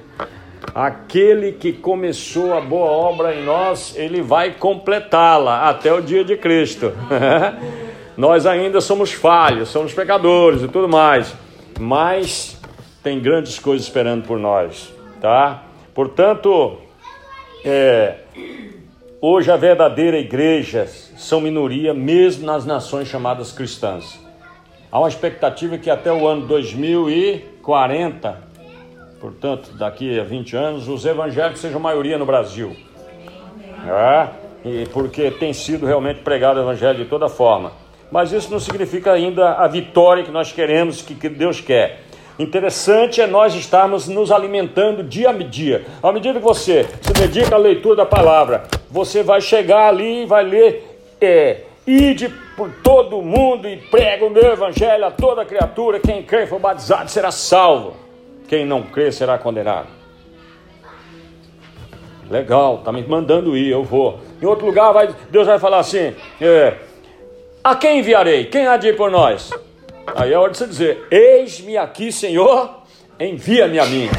Aquele 0.73 1.53
que 1.53 1.73
começou 1.73 2.53
a 2.53 2.61
boa 2.61 2.91
obra 2.91 3.33
em 3.33 3.43
nós, 3.43 3.95
ele 3.97 4.21
vai 4.21 4.51
completá-la 4.51 5.67
até 5.67 5.91
o 5.91 6.01
dia 6.01 6.23
de 6.23 6.37
Cristo. 6.37 6.93
nós 8.17 8.45
ainda 8.45 8.81
somos 8.81 9.13
falhos, 9.13 9.69
somos 9.69 9.93
pecadores 9.93 10.63
e 10.63 10.67
tudo 10.67 10.89
mais, 10.89 11.33
mas 11.79 12.59
tem 13.01 13.19
grandes 13.19 13.59
coisas 13.59 13.85
esperando 13.87 14.25
por 14.25 14.37
nós 14.37 14.97
tá? 15.19 15.63
Portanto, 15.93 16.77
é, 17.63 18.15
hoje 19.21 19.51
a 19.51 19.57
verdadeira 19.57 20.17
igreja 20.17 20.87
são 20.87 21.41
minoria 21.41 21.93
mesmo 21.93 22.45
nas 22.45 22.65
nações 22.65 23.07
chamadas 23.07 23.51
cristãs. 23.51 24.19
Há 24.91 24.99
uma 24.99 25.09
expectativa 25.09 25.77
que 25.77 25.89
até 25.89 26.11
o 26.11 26.27
ano 26.27 26.47
2040, 26.47 28.37
portanto, 29.19 29.71
daqui 29.73 30.19
a 30.19 30.23
20 30.23 30.55
anos, 30.55 30.87
os 30.87 31.05
evangélicos 31.05 31.59
sejam 31.59 31.79
maioria 31.79 32.17
no 32.17 32.25
Brasil. 32.25 32.75
É, 33.85 34.29
porque 34.91 35.29
tem 35.31 35.53
sido 35.53 35.85
realmente 35.85 36.21
pregado 36.21 36.59
o 36.59 36.63
evangelho 36.63 37.03
de 37.03 37.05
toda 37.05 37.27
forma. 37.27 37.71
Mas 38.11 38.31
isso 38.31 38.51
não 38.51 38.59
significa 38.59 39.11
ainda 39.11 39.53
a 39.53 39.67
vitória 39.67 40.23
que 40.23 40.31
nós 40.31 40.51
queremos, 40.51 41.01
que, 41.01 41.29
Deus 41.29 41.59
quer. 41.59 42.01
Interessante 42.39 43.19
é 43.19 43.27
nós 43.27 43.55
estarmos 43.55 44.07
nos 44.07 44.31
alimentando 44.31 45.03
dia 45.03 45.29
a 45.29 45.33
dia. 45.33 45.85
À 46.01 46.11
medida 46.11 46.39
que 46.39 46.45
você 46.45 46.85
se 47.01 47.11
dedica 47.13 47.55
à 47.55 47.57
leitura 47.57 47.95
da 47.95 48.05
palavra, 48.05 48.63
você 48.89 49.23
vai 49.23 49.41
chegar 49.41 49.89
ali 49.89 50.23
e 50.23 50.25
vai 50.25 50.43
ler, 50.43 51.01
é, 51.19 51.61
ide 51.85 52.29
por 52.55 52.69
todo 52.83 53.21
mundo 53.21 53.67
e 53.67 53.77
prega 53.77 54.25
o 54.25 54.29
meu 54.29 54.51
evangelho 54.53 55.05
a 55.05 55.11
toda 55.11 55.45
criatura. 55.45 55.99
Quem 55.99 56.21
crê 56.21 56.43
e 56.43 56.47
for 56.47 56.59
batizado 56.59 57.09
será 57.09 57.31
salvo. 57.31 57.95
Quem 58.47 58.65
não 58.65 58.83
crê 58.83 59.11
será 59.11 59.37
condenado. 59.37 59.87
Legal, 62.29 62.79
tá 62.79 62.91
me 62.91 63.01
mandando 63.03 63.57
ir, 63.57 63.69
eu 63.69 63.83
vou. 63.83 64.19
Em 64.41 64.45
outro 64.45 64.65
lugar, 64.65 64.91
vai, 64.91 65.09
Deus 65.29 65.47
vai 65.47 65.57
falar 65.59 65.79
assim: 65.79 66.13
é, 66.41 66.75
A 67.67 67.75
quem 67.75 67.99
enviarei? 67.99 68.45
Quem 68.45 68.65
há 68.65 68.77
de 68.77 68.87
ir 68.87 68.95
por 68.95 69.11
nós? 69.11 69.51
Aí 70.15 70.31
é 70.31 70.37
hora 70.37 70.53
de 70.53 70.57
você 70.57 70.67
dizer: 70.67 71.05
Eis-me 71.11 71.75
aqui, 71.75 72.13
Senhor, 72.13 72.83
envia-me 73.19 73.77
a 73.77 73.85
mim. 73.85 74.09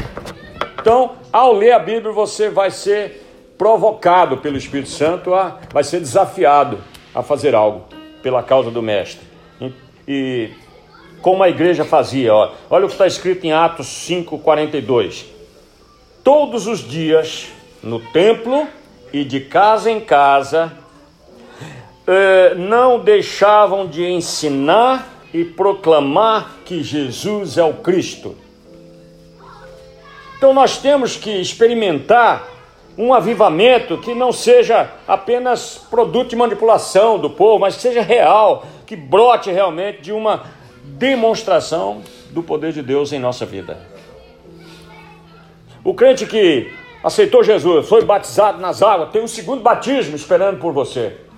Então, 0.79 1.13
ao 1.33 1.53
ler 1.53 1.71
a 1.71 1.79
Bíblia, 1.79 2.13
você 2.13 2.47
vai 2.47 2.69
ser 2.69 3.25
provocado 3.57 4.37
pelo 4.37 4.55
Espírito 4.55 4.89
Santo, 4.89 5.33
a, 5.33 5.57
vai 5.73 5.83
ser 5.83 5.99
desafiado 5.99 6.77
a 7.11 7.23
fazer 7.23 7.55
algo 7.55 7.85
pela 8.21 8.43
causa 8.43 8.69
do 8.69 8.83
Mestre. 8.83 9.25
E, 10.07 10.51
como 11.19 11.41
a 11.41 11.49
igreja 11.49 11.83
fazia, 11.83 12.31
ó, 12.31 12.51
olha 12.69 12.85
o 12.85 12.87
que 12.87 12.93
está 12.93 13.07
escrito 13.07 13.47
em 13.47 13.51
Atos 13.51 13.87
5,42. 13.87 15.25
Todos 16.23 16.67
os 16.67 16.87
dias, 16.87 17.47
no 17.81 17.99
templo 17.99 18.67
e 19.11 19.23
de 19.23 19.39
casa 19.39 19.89
em 19.89 19.99
casa, 19.99 20.71
eh, 22.11 22.55
não 22.55 22.99
deixavam 22.99 23.85
de 23.85 24.03
ensinar 24.03 25.07
e 25.31 25.45
proclamar 25.45 26.55
que 26.65 26.81
Jesus 26.81 27.55
é 27.55 27.63
o 27.63 27.75
Cristo. 27.75 28.35
Então 30.35 30.51
nós 30.51 30.79
temos 30.79 31.15
que 31.15 31.29
experimentar 31.29 32.47
um 32.97 33.13
avivamento 33.13 33.99
que 33.99 34.15
não 34.15 34.31
seja 34.31 34.89
apenas 35.07 35.77
produto 35.87 36.31
de 36.31 36.35
manipulação 36.35 37.19
do 37.19 37.29
povo, 37.29 37.59
mas 37.59 37.75
que 37.75 37.83
seja 37.83 38.01
real, 38.01 38.65
que 38.87 38.95
brote 38.95 39.51
realmente 39.51 40.01
de 40.01 40.11
uma 40.11 40.45
demonstração 40.83 42.01
do 42.31 42.41
poder 42.41 42.73
de 42.73 42.81
Deus 42.81 43.13
em 43.13 43.19
nossa 43.19 43.45
vida. 43.45 43.77
O 45.83 45.93
crente 45.93 46.25
que 46.25 46.73
aceitou 47.03 47.43
Jesus, 47.43 47.87
foi 47.87 48.03
batizado 48.03 48.59
nas 48.59 48.81
águas, 48.81 49.11
tem 49.11 49.21
um 49.21 49.27
segundo 49.27 49.61
batismo 49.61 50.15
esperando 50.15 50.59
por 50.59 50.73
você. 50.73 51.28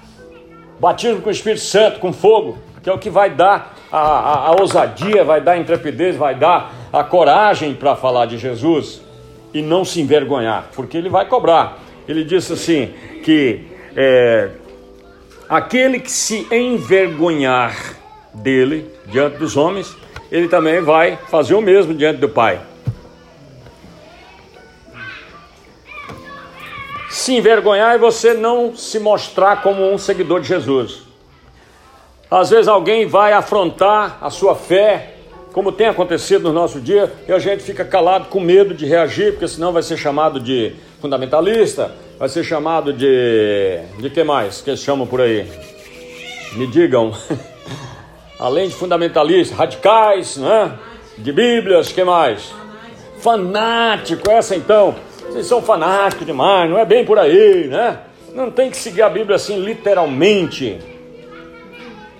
Batismo 0.81 1.21
com 1.21 1.29
o 1.29 1.31
Espírito 1.31 1.61
Santo, 1.61 2.00
com 2.00 2.11
fogo, 2.11 2.57
que 2.81 2.89
é 2.89 2.91
o 2.91 2.97
que 2.97 3.11
vai 3.11 3.29
dar 3.29 3.77
a, 3.91 4.00
a, 4.00 4.47
a 4.47 4.51
ousadia, 4.59 5.23
vai 5.23 5.39
dar 5.39 5.51
a 5.51 5.57
intrepidez, 5.59 6.15
vai 6.15 6.33
dar 6.33 6.73
a 6.91 7.03
coragem 7.03 7.75
para 7.75 7.95
falar 7.95 8.25
de 8.25 8.39
Jesus 8.39 9.00
e 9.53 9.61
não 9.61 9.85
se 9.85 10.01
envergonhar, 10.01 10.69
porque 10.75 10.97
ele 10.97 11.07
vai 11.07 11.27
cobrar. 11.27 11.77
Ele 12.07 12.23
disse 12.23 12.53
assim: 12.53 12.91
que 13.23 13.61
é, 13.95 14.50
aquele 15.47 16.00
que 16.00 16.11
se 16.11 16.47
envergonhar 16.51 17.95
dele 18.33 18.91
diante 19.05 19.38
dos 19.38 19.55
homens, 19.55 19.95
ele 20.31 20.47
também 20.47 20.81
vai 20.81 21.15
fazer 21.29 21.53
o 21.53 21.61
mesmo 21.61 21.93
diante 21.93 22.17
do 22.17 22.29
Pai. 22.29 22.59
Se 27.12 27.36
envergonhar 27.36 27.94
é 27.94 27.98
você 27.98 28.34
não 28.34 28.74
se 28.74 28.98
mostrar 28.98 29.62
como 29.62 29.91
um 29.91 29.98
seguidor 29.98 30.39
de 30.39 30.48
Jesus. 30.48 31.01
Às 32.32 32.50
vezes 32.50 32.70
alguém 32.70 33.06
vai 33.06 33.34
afrontar 33.34 34.18
a 34.22 34.30
sua 34.30 34.56
fé, 34.56 35.15
como 35.51 35.74
tem 35.74 35.88
acontecido 35.88 36.44
no 36.44 36.53
nosso 36.53 36.80
dia, 36.80 37.12
e 37.27 37.34
a 37.34 37.38
gente 37.38 37.63
fica 37.63 37.84
calado 37.84 38.30
com 38.30 38.39
medo 38.39 38.74
de 38.74 38.86
reagir, 38.86 39.34
porque 39.34 39.50
senão 39.50 39.74
vai 39.74 39.84
ser 39.84 39.98
chamado 39.98 40.39
de 40.39 40.74
fundamentalista, 41.01 41.94
vai 42.18 42.30
ser 42.30 42.46
chamado 42.46 42.94
de. 42.94 43.82
de 44.00 44.10
que 44.10 44.24
mais 44.24 44.62
que 44.62 44.70
eles 44.70 44.80
chamam 44.80 45.06
por 45.06 45.20
aí? 45.20 45.46
Me 46.53 46.65
digam. 46.65 47.12
Além 48.39 48.70
de 48.70 48.75
fundamentalistas, 48.75 49.58
radicais, 49.58 50.38
né? 50.38 50.80
De 51.18 51.34
Bíblias, 51.34 51.91
que 51.91 52.06
mais? 52.06 52.53
Fanático, 53.20 54.32
essa 54.32 54.56
então. 54.56 54.96
Vocês 55.31 55.45
são 55.45 55.61
fanáticos 55.61 56.27
demais, 56.27 56.69
não 56.69 56.77
é 56.77 56.83
bem 56.83 57.05
por 57.05 57.17
aí, 57.17 57.67
né? 57.67 58.00
Não 58.35 58.51
tem 58.51 58.69
que 58.69 58.75
seguir 58.75 59.01
a 59.01 59.09
Bíblia 59.09 59.38
assim 59.38 59.61
literalmente. 59.61 60.77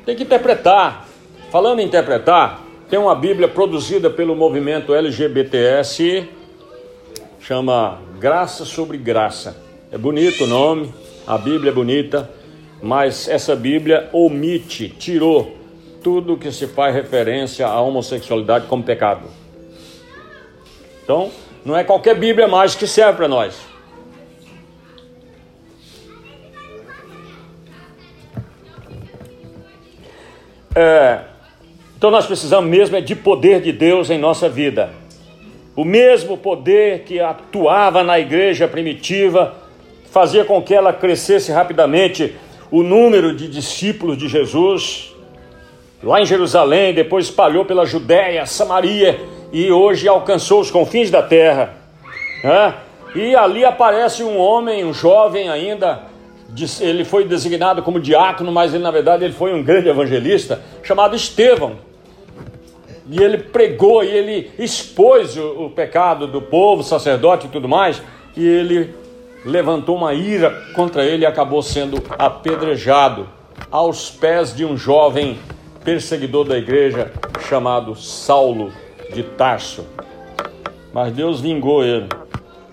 Tem 0.06 0.15
que 0.15 0.24
interpretar. 0.24 1.06
Falando 1.51 1.82
em 1.82 1.86
interpretar, 1.86 2.62
tem 2.89 2.98
uma 2.98 3.13
Bíblia 3.13 3.50
produzida 3.50 4.10
pelo 4.10 4.34
movimento 4.34 4.94
LGBTS, 4.94 6.25
chama 7.41 8.00
Graça 8.18 8.63
sobre 8.63 8.98
Graça. 8.98 9.58
É 9.91 9.98
bonito 9.98 10.46
o 10.46 10.48
nome, 10.48 10.94
a 11.27 11.38
Bíblia 11.38 11.72
é 11.72 11.74
bonita, 11.74 12.30
mas 12.82 13.27
essa 13.27 13.58
Bíblia 13.58 14.10
omite, 14.13 14.88
tirou 14.88 15.58
tudo 16.01 16.38
que 16.38 16.50
se 16.50 16.65
faz 16.65 16.96
referência 16.96 17.68
à 17.68 17.82
homossexualidade 17.82 18.68
como 18.68 18.84
pecado. 18.84 19.27
Então, 21.03 21.30
não 21.63 21.77
é 21.77 21.84
qualquer 21.84 22.15
Bíblia 22.15 22.48
mais 22.48 22.74
que 22.74 22.88
serve 22.88 23.18
para 23.18 23.27
nós. 23.27 23.60
É, 30.74 31.20
então 31.98 32.10
nós 32.10 32.25
precisamos 32.25 32.70
mesmo 32.70 32.96
é 32.96 33.01
de 33.01 33.15
poder 33.15 33.62
de 33.62 33.72
Deus 33.72 34.10
em 34.10 34.18
nossa 34.18 34.50
vida. 34.50 34.89
O 35.75 35.84
mesmo 35.84 36.38
poder 36.38 37.03
que 37.03 37.20
atuava 37.20 38.03
na 38.03 38.20
igreja 38.20 38.68
primitiva, 38.68 39.56
fazia 40.10 40.44
com 40.44 40.62
que 40.62 40.74
ela 40.74 40.91
crescesse 40.91 41.51
rapidamente 41.51 42.36
o 42.72 42.82
número 42.84 43.36
de 43.36 43.48
discípulos 43.48 44.18
de 44.18 44.27
Jesus. 44.27 45.13
Lá 46.01 46.20
em 46.20 46.25
Jerusalém, 46.25 46.94
depois 46.94 47.25
espalhou 47.25 47.65
pela 47.65 47.86
Judéia, 47.86 48.46
Samaria 48.46 49.20
e 49.51 49.72
hoje 49.72 50.08
alcançou 50.08 50.62
os 50.62 50.72
confins 50.72 51.10
da 51.10 51.22
terra. 51.22 51.74
Né? 52.43 52.75
E 53.15 53.36
ali 53.36 53.65
aparece 53.65 54.24
um 54.24 54.38
homem, 54.38 54.86
um 54.86 54.93
jovem 54.93 55.50
ainda, 55.50 56.03
ele 56.79 57.03
foi 57.03 57.25
designado 57.25 57.84
como 57.84 58.00
diácono, 58.00 58.51
mas 58.51 58.74
ele 58.74 58.84
na 58.84 58.91
verdade 58.91 59.25
ele 59.25 59.34
foi 59.34 59.53
um 59.53 59.63
grande 59.63 59.89
evangelista, 59.89 60.62
chamado 60.84 61.15
Estevão 61.15 61.91
e 63.12 63.22
ele 63.22 63.38
pregou 63.38 64.03
e 64.03 64.08
ele 64.08 64.51
expôs 64.58 65.36
o, 65.36 65.65
o 65.65 65.70
pecado 65.70 66.27
do 66.27 66.41
povo, 66.41 66.81
sacerdote 66.81 67.48
e 67.48 67.50
tudo 67.50 67.67
mais, 67.67 68.01
e 68.38 68.48
ele 68.48 68.96
levantou 69.46 69.98
uma 69.98 70.13
ira 70.13 70.50
contra 70.74 71.03
ele 71.03 71.24
e 71.24 71.25
acabou 71.25 71.62
sendo 71.62 72.01
apedrejado 72.17 73.27
aos 73.70 74.10
pés 74.10 74.55
de 74.55 74.63
um 74.63 74.77
jovem 74.77 75.38
perseguidor 75.84 76.46
da 76.46 76.58
igreja 76.58 77.12
chamado 77.50 77.96
Saulo 77.96 78.72
de 79.13 79.24
Tarso. 79.24 79.86
Mas 80.94 81.13
Deus 81.13 81.39
vingou 81.39 81.84
ele, 81.84 82.08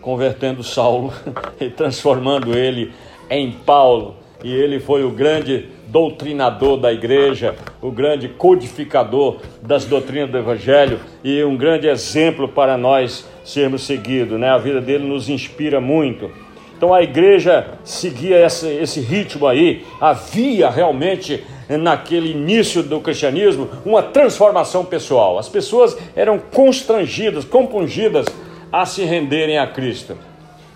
convertendo 0.00 0.62
Saulo 0.62 1.12
e 1.60 1.70
transformando 1.70 2.56
ele 2.56 2.92
em 3.30 3.52
Paulo, 3.52 4.16
e 4.42 4.52
ele 4.52 4.78
foi 4.78 5.04
o 5.04 5.10
grande 5.10 5.68
doutrinador 5.88 6.76
da 6.76 6.92
igreja, 6.92 7.56
o 7.82 7.90
grande 7.90 8.28
codificador 8.28 9.38
das 9.62 9.84
doutrinas 9.84 10.30
do 10.30 10.38
Evangelho 10.38 11.00
e 11.24 11.42
um 11.42 11.56
grande 11.56 11.88
exemplo 11.88 12.46
para 12.46 12.76
nós 12.76 13.28
sermos 13.44 13.82
seguidos. 13.82 14.38
Né? 14.38 14.48
A 14.48 14.58
vida 14.58 14.80
dele 14.80 15.06
nos 15.06 15.28
inspira 15.28 15.80
muito. 15.80 16.30
Então 16.78 16.94
a 16.94 17.02
igreja 17.02 17.66
seguia 17.82 18.46
esse, 18.46 18.68
esse 18.68 19.00
ritmo 19.00 19.48
aí, 19.48 19.84
havia 20.00 20.70
realmente 20.70 21.44
naquele 21.68 22.30
início 22.30 22.84
do 22.84 23.00
cristianismo 23.00 23.68
uma 23.84 24.00
transformação 24.00 24.84
pessoal. 24.84 25.40
As 25.40 25.48
pessoas 25.48 25.98
eram 26.14 26.38
constrangidas, 26.38 27.44
compungidas 27.44 28.26
a 28.72 28.86
se 28.86 29.02
renderem 29.02 29.58
a 29.58 29.66
Cristo. 29.66 30.16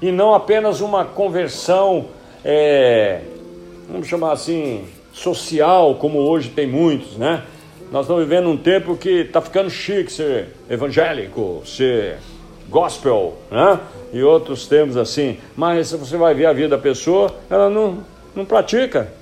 E 0.03 0.11
não 0.11 0.35
apenas 0.35 0.81
uma 0.81 1.05
conversão, 1.05 2.07
é, 2.45 3.21
vamos 3.89 4.09
chamar 4.09 4.33
assim, 4.33 4.85
social, 5.13 5.95
como 5.95 6.19
hoje 6.19 6.49
tem 6.49 6.67
muitos, 6.67 7.17
né? 7.17 7.45
Nós 7.93 8.07
estamos 8.07 8.25
vivendo 8.25 8.49
um 8.49 8.57
tempo 8.57 8.97
que 8.97 9.21
está 9.21 9.41
ficando 9.41 9.71
chique 9.71 10.11
ser 10.11 10.49
evangélico, 10.69 11.63
ser 11.65 12.17
gospel, 12.73 13.35
né? 13.51 13.79
E 14.13 14.23
outros 14.23 14.67
termos 14.67 14.97
assim. 14.97 15.37
Mas 15.55 15.89
se 15.89 15.97
você 15.97 16.17
vai 16.17 16.35
ver 16.35 16.47
a 16.47 16.53
vida 16.53 16.71
da 16.71 16.79
pessoa, 16.79 17.33
ela 17.49 17.69
não, 17.71 17.99
não 18.35 18.45
pratica, 18.45 19.13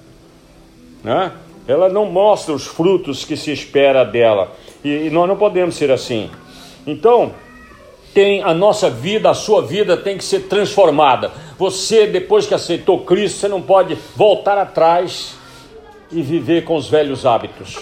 né? 1.02 1.32
Ela 1.68 1.88
não 1.88 2.06
mostra 2.06 2.54
os 2.54 2.66
frutos 2.66 3.24
que 3.24 3.36
se 3.36 3.52
espera 3.52 4.04
dela. 4.04 4.52
E, 4.82 4.88
e 4.88 5.10
nós 5.10 5.28
não 5.28 5.36
podemos 5.36 5.74
ser 5.74 5.90
assim. 5.90 6.30
Então, 6.86 7.32
tem 8.14 8.42
a 8.42 8.54
nossa 8.54 8.88
vida, 8.88 9.30
a 9.30 9.34
sua 9.34 9.62
vida 9.62 9.96
tem 9.96 10.16
que 10.16 10.24
ser 10.24 10.40
transformada. 10.48 11.30
Você, 11.58 12.06
depois 12.06 12.46
que 12.46 12.54
aceitou 12.54 13.00
Cristo, 13.00 13.40
você 13.40 13.48
não 13.48 13.60
pode 13.60 13.96
voltar 14.16 14.58
atrás 14.58 15.36
e 16.10 16.22
viver 16.22 16.64
com 16.64 16.74
os 16.76 16.88
velhos 16.88 17.26
hábitos. 17.26 17.78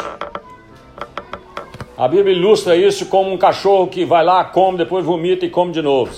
A 1.99 2.07
Bíblia 2.07 2.33
ilustra 2.33 2.77
isso 2.77 3.07
como 3.07 3.33
um 3.33 3.37
cachorro 3.37 3.89
que 3.89 4.05
vai 4.05 4.25
lá, 4.25 4.45
come, 4.45 4.79
depois 4.79 5.05
vomita 5.05 5.45
e 5.45 5.51
come 5.51 5.73
de 5.73 5.83
novo. 5.83 6.15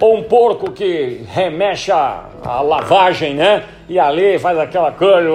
Ou 0.00 0.16
um 0.16 0.22
porco 0.22 0.70
que 0.70 1.20
remexe 1.28 1.92
a, 1.92 2.24
a 2.42 2.62
lavagem, 2.62 3.34
né? 3.34 3.66
E 3.90 3.98
ali 3.98 4.38
faz 4.38 4.58
aquela 4.58 4.90
coisa. 4.90 5.28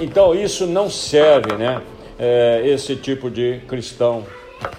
Então 0.00 0.32
isso 0.32 0.64
não 0.64 0.88
serve, 0.88 1.54
né? 1.54 1.82
É, 2.20 2.62
esse 2.64 2.94
tipo 2.94 3.28
de 3.28 3.58
cristão. 3.66 4.22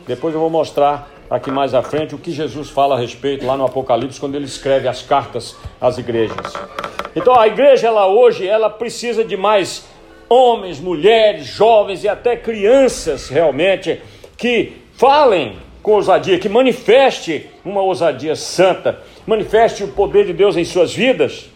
Depois 0.08 0.34
eu 0.34 0.40
vou 0.40 0.50
mostrar 0.50 1.10
aqui 1.30 1.52
mais 1.52 1.74
à 1.74 1.82
frente 1.82 2.16
o 2.16 2.18
que 2.18 2.32
Jesus 2.32 2.70
fala 2.70 2.96
a 2.96 2.98
respeito 2.98 3.46
lá 3.46 3.58
no 3.58 3.66
Apocalipse 3.66 4.18
quando 4.18 4.36
ele 4.36 4.46
escreve 4.46 4.88
as 4.88 5.02
cartas 5.02 5.58
às 5.82 5.98
igrejas. 5.98 6.54
Então 7.14 7.38
a 7.38 7.48
igreja 7.48 7.88
ela 7.88 8.08
hoje 8.08 8.48
ela 8.48 8.70
precisa 8.70 9.26
de 9.26 9.36
mais 9.36 9.92
homens, 10.30 10.80
mulheres, 10.80 11.46
jovens 11.46 12.04
e 12.04 12.08
até 12.08 12.36
crianças 12.36 13.30
realmente 13.30 14.02
que 14.38 14.74
falem 14.94 15.58
com 15.82 15.94
ousadia, 15.94 16.40
que 16.40 16.48
manifeste 16.48 17.50
uma 17.64 17.82
ousadia 17.82 18.36
santa, 18.36 19.02
manifeste 19.28 19.84
o 19.84 19.90
poder 19.90 20.26
de 20.26 20.34
Deus 20.34 20.56
em 20.56 20.64
suas 20.64 20.94
vidas 20.94 21.50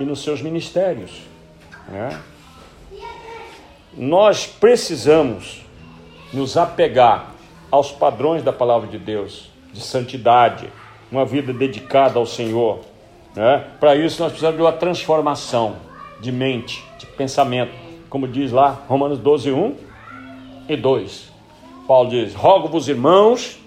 e 0.00 0.04
nos 0.04 0.22
seus 0.22 0.42
ministérios. 0.42 1.22
Né? 1.88 2.20
Nós 3.96 4.46
precisamos 4.46 5.64
nos 6.32 6.56
apegar 6.56 7.34
aos 7.70 7.90
padrões 7.92 8.42
da 8.42 8.52
palavra 8.52 8.88
de 8.88 8.98
Deus, 8.98 9.50
de 9.72 9.80
santidade, 9.80 10.68
uma 11.10 11.24
vida 11.24 11.52
dedicada 11.52 12.18
ao 12.18 12.26
Senhor. 12.26 12.80
Né? 13.36 13.64
Para 13.78 13.94
isso, 13.94 14.22
nós 14.22 14.32
precisamos 14.32 14.56
de 14.56 14.62
uma 14.62 14.72
transformação 14.72 15.76
de 16.20 16.32
mente, 16.32 16.82
de 16.98 17.04
pensamento, 17.04 17.72
como 18.08 18.26
diz 18.26 18.50
lá 18.50 18.84
Romanos 18.88 19.18
12, 19.18 19.52
1 19.52 19.76
e 20.70 20.76
2. 20.76 21.32
Paulo 21.86 22.08
diz: 22.08 22.34
Rogo-vos, 22.34 22.88
irmãos, 22.88 23.58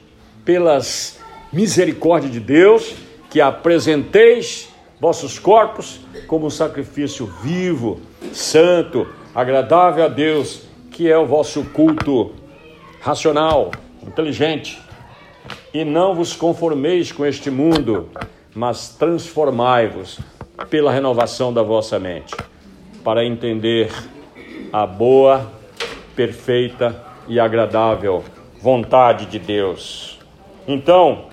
pelas 0.43 1.19
misericórdias 1.53 2.31
de 2.31 2.39
Deus, 2.39 2.95
que 3.29 3.39
apresenteis 3.39 4.69
vossos 4.99 5.37
corpos 5.37 5.99
como 6.27 6.47
um 6.47 6.49
sacrifício 6.49 7.27
vivo, 7.43 8.01
santo, 8.33 9.07
agradável 9.33 10.03
a 10.03 10.07
Deus, 10.07 10.63
que 10.91 11.09
é 11.09 11.17
o 11.17 11.27
vosso 11.27 11.63
culto 11.65 12.33
racional, 12.99 13.71
inteligente. 14.05 14.81
E 15.73 15.85
não 15.85 16.15
vos 16.15 16.35
conformeis 16.35 17.11
com 17.11 17.25
este 17.25 17.51
mundo, 17.51 18.09
mas 18.55 18.89
transformai-vos 18.89 20.19
pela 20.69 20.91
renovação 20.91 21.53
da 21.53 21.63
vossa 21.63 21.99
mente, 21.99 22.35
para 23.03 23.25
entender 23.25 23.91
a 24.71 24.85
boa, 24.85 25.51
perfeita 26.15 27.03
e 27.27 27.39
agradável 27.39 28.23
vontade 28.61 29.25
de 29.25 29.39
Deus. 29.39 30.19
Então, 30.67 31.25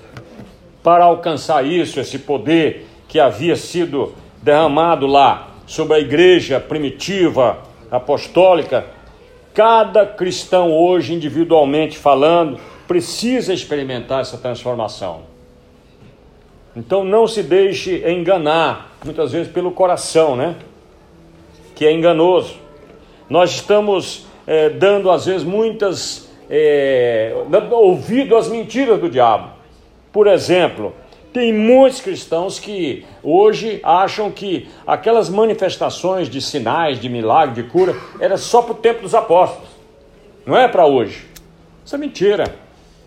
para 0.83 1.05
alcançar 1.05 1.67
isso, 1.67 1.99
esse 1.99 2.21
poder 2.21 2.87
que 3.09 3.19
havia 3.19 3.57
sido 3.57 4.15
derramado 4.41 5.07
lá 5.07 5.51
sobre 5.67 5.97
a 5.97 6.01
igreja 6.01 6.61
primitiva, 6.61 7.59
apostólica, 7.91 8.87
cada 9.53 10.07
cristão 10.07 10.73
hoje, 10.73 11.13
individualmente 11.13 11.99
falando, 11.99 12.61
precisa 12.87 13.53
experimentar 13.53 14.21
essa 14.21 14.39
transformação. 14.39 15.36
Então 16.77 17.03
não 17.03 17.27
se 17.27 17.43
deixe 17.43 18.07
enganar, 18.07 18.93
muitas 19.03 19.33
vezes 19.33 19.51
pelo 19.51 19.71
coração, 19.71 20.37
né? 20.37 20.57
Que 21.75 21.87
é 21.87 21.93
enganoso. 21.93 22.57
Nós 23.31 23.51
estamos 23.53 24.27
é, 24.47 24.69
dando, 24.69 25.11
às 25.11 25.25
vezes, 25.25 25.43
muitas. 25.43 26.29
É, 26.49 27.35
ouvido 27.71 28.37
às 28.37 28.49
mentiras 28.49 29.01
do 29.01 29.09
diabo. 29.09 29.51
Por 30.13 30.27
exemplo, 30.27 30.95
tem 31.33 31.53
muitos 31.53 32.01
cristãos 32.01 32.61
que 32.61 33.05
hoje 33.23 33.81
acham 33.83 34.31
que 34.31 34.69
aquelas 34.87 35.29
manifestações 35.29 36.29
de 36.29 36.41
sinais, 36.41 37.01
de 37.01 37.09
milagre, 37.09 37.63
de 37.63 37.69
cura, 37.69 37.97
era 38.21 38.37
só 38.37 38.63
para 38.63 38.73
o 38.73 38.77
tempo 38.77 39.03
dos 39.03 39.15
apóstolos. 39.15 39.69
Não 40.45 40.57
é 40.57 40.69
para 40.69 40.87
hoje. 40.87 41.27
Isso 41.85 41.95
é 41.95 41.99
mentira. 41.99 42.55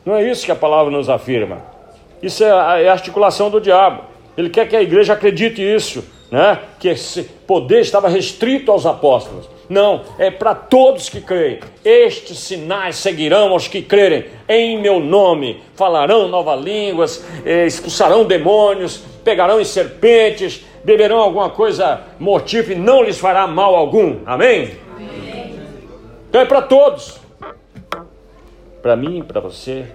Não 0.05 0.15
é 0.15 0.29
isso 0.29 0.43
que 0.43 0.51
a 0.51 0.55
palavra 0.55 0.91
nos 0.91 1.07
afirma. 1.07 1.78
Isso 2.21 2.43
é 2.43 2.51
a, 2.51 2.79
é 2.79 2.89
a 2.89 2.91
articulação 2.91 3.49
do 3.49 3.61
diabo. 3.61 4.03
Ele 4.37 4.49
quer 4.49 4.67
que 4.67 4.75
a 4.75 4.81
igreja 4.81 5.13
acredite 5.13 5.61
isso, 5.61 6.03
né? 6.31 6.59
Que 6.79 6.89
esse 6.89 7.23
poder 7.23 7.81
estava 7.81 8.07
restrito 8.07 8.71
aos 8.71 8.85
apóstolos. 8.85 9.49
Não, 9.69 10.01
é 10.17 10.31
para 10.31 10.55
todos 10.55 11.09
que 11.09 11.21
creem. 11.21 11.59
Estes 11.85 12.39
sinais 12.39 12.95
seguirão 12.95 13.51
aos 13.51 13.67
que 13.67 13.83
crerem. 13.83 14.25
Em 14.47 14.81
meu 14.81 14.99
nome 14.99 15.61
falarão 15.75 16.27
novas 16.27 16.59
línguas, 16.59 17.23
eh, 17.45 17.67
expulsarão 17.67 18.25
demônios, 18.25 18.97
pegarão 19.23 19.61
em 19.61 19.65
serpentes, 19.65 20.65
beberão 20.83 21.19
alguma 21.19 21.51
coisa 21.51 22.01
mortífera 22.17 22.73
e 22.73 22.81
não 22.81 23.03
lhes 23.03 23.19
fará 23.19 23.45
mal 23.45 23.75
algum. 23.75 24.17
Amém? 24.25 24.71
Amém. 24.95 25.55
Então 26.29 26.41
é 26.41 26.45
para 26.45 26.63
todos. 26.63 27.19
Para 28.81 28.95
mim, 28.95 29.21
para 29.21 29.39
você. 29.39 29.85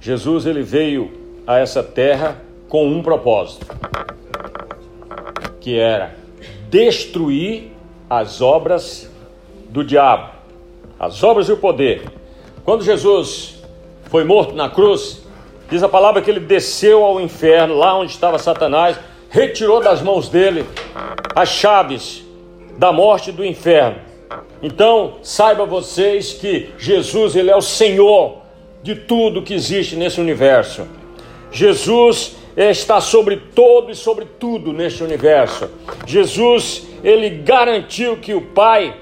Jesus 0.00 0.46
ele 0.46 0.62
veio 0.62 1.10
a 1.46 1.58
essa 1.58 1.82
terra 1.82 2.40
com 2.68 2.86
um 2.86 3.02
propósito, 3.02 3.66
que 5.60 5.78
era 5.78 6.14
destruir 6.68 7.72
as 8.08 8.40
obras 8.40 9.10
do 9.68 9.82
diabo, 9.82 10.30
as 10.98 11.22
obras 11.22 11.48
e 11.48 11.52
o 11.52 11.56
poder. 11.56 12.02
Quando 12.64 12.84
Jesus 12.84 13.62
foi 14.04 14.24
morto 14.24 14.54
na 14.54 14.68
cruz, 14.68 15.22
diz 15.70 15.82
a 15.82 15.88
palavra 15.88 16.22
que 16.22 16.30
ele 16.30 16.40
desceu 16.40 17.04
ao 17.04 17.20
inferno, 17.20 17.76
lá 17.76 17.98
onde 17.98 18.12
estava 18.12 18.38
Satanás, 18.38 18.98
retirou 19.30 19.80
das 19.80 20.00
mãos 20.00 20.28
dele 20.28 20.64
as 21.34 21.48
chaves 21.48 22.24
da 22.78 22.92
morte 22.92 23.30
e 23.30 23.32
do 23.32 23.44
inferno. 23.44 23.98
Então, 24.62 25.18
saiba 25.22 25.64
vocês 25.64 26.32
que 26.32 26.70
Jesus, 26.78 27.34
ele 27.36 27.50
é 27.50 27.56
o 27.56 27.62
Senhor 27.62 28.38
de 28.82 28.94
tudo 28.94 29.42
que 29.42 29.54
existe 29.54 29.96
nesse 29.96 30.20
universo. 30.20 30.86
Jesus 31.50 32.36
está 32.56 33.00
sobre 33.00 33.36
todo 33.36 33.90
e 33.90 33.94
sobre 33.94 34.24
tudo 34.38 34.72
neste 34.72 35.02
universo. 35.02 35.70
Jesus, 36.06 36.86
ele 37.04 37.30
garantiu 37.30 38.16
que 38.16 38.34
o 38.34 38.40
Pai 38.40 38.94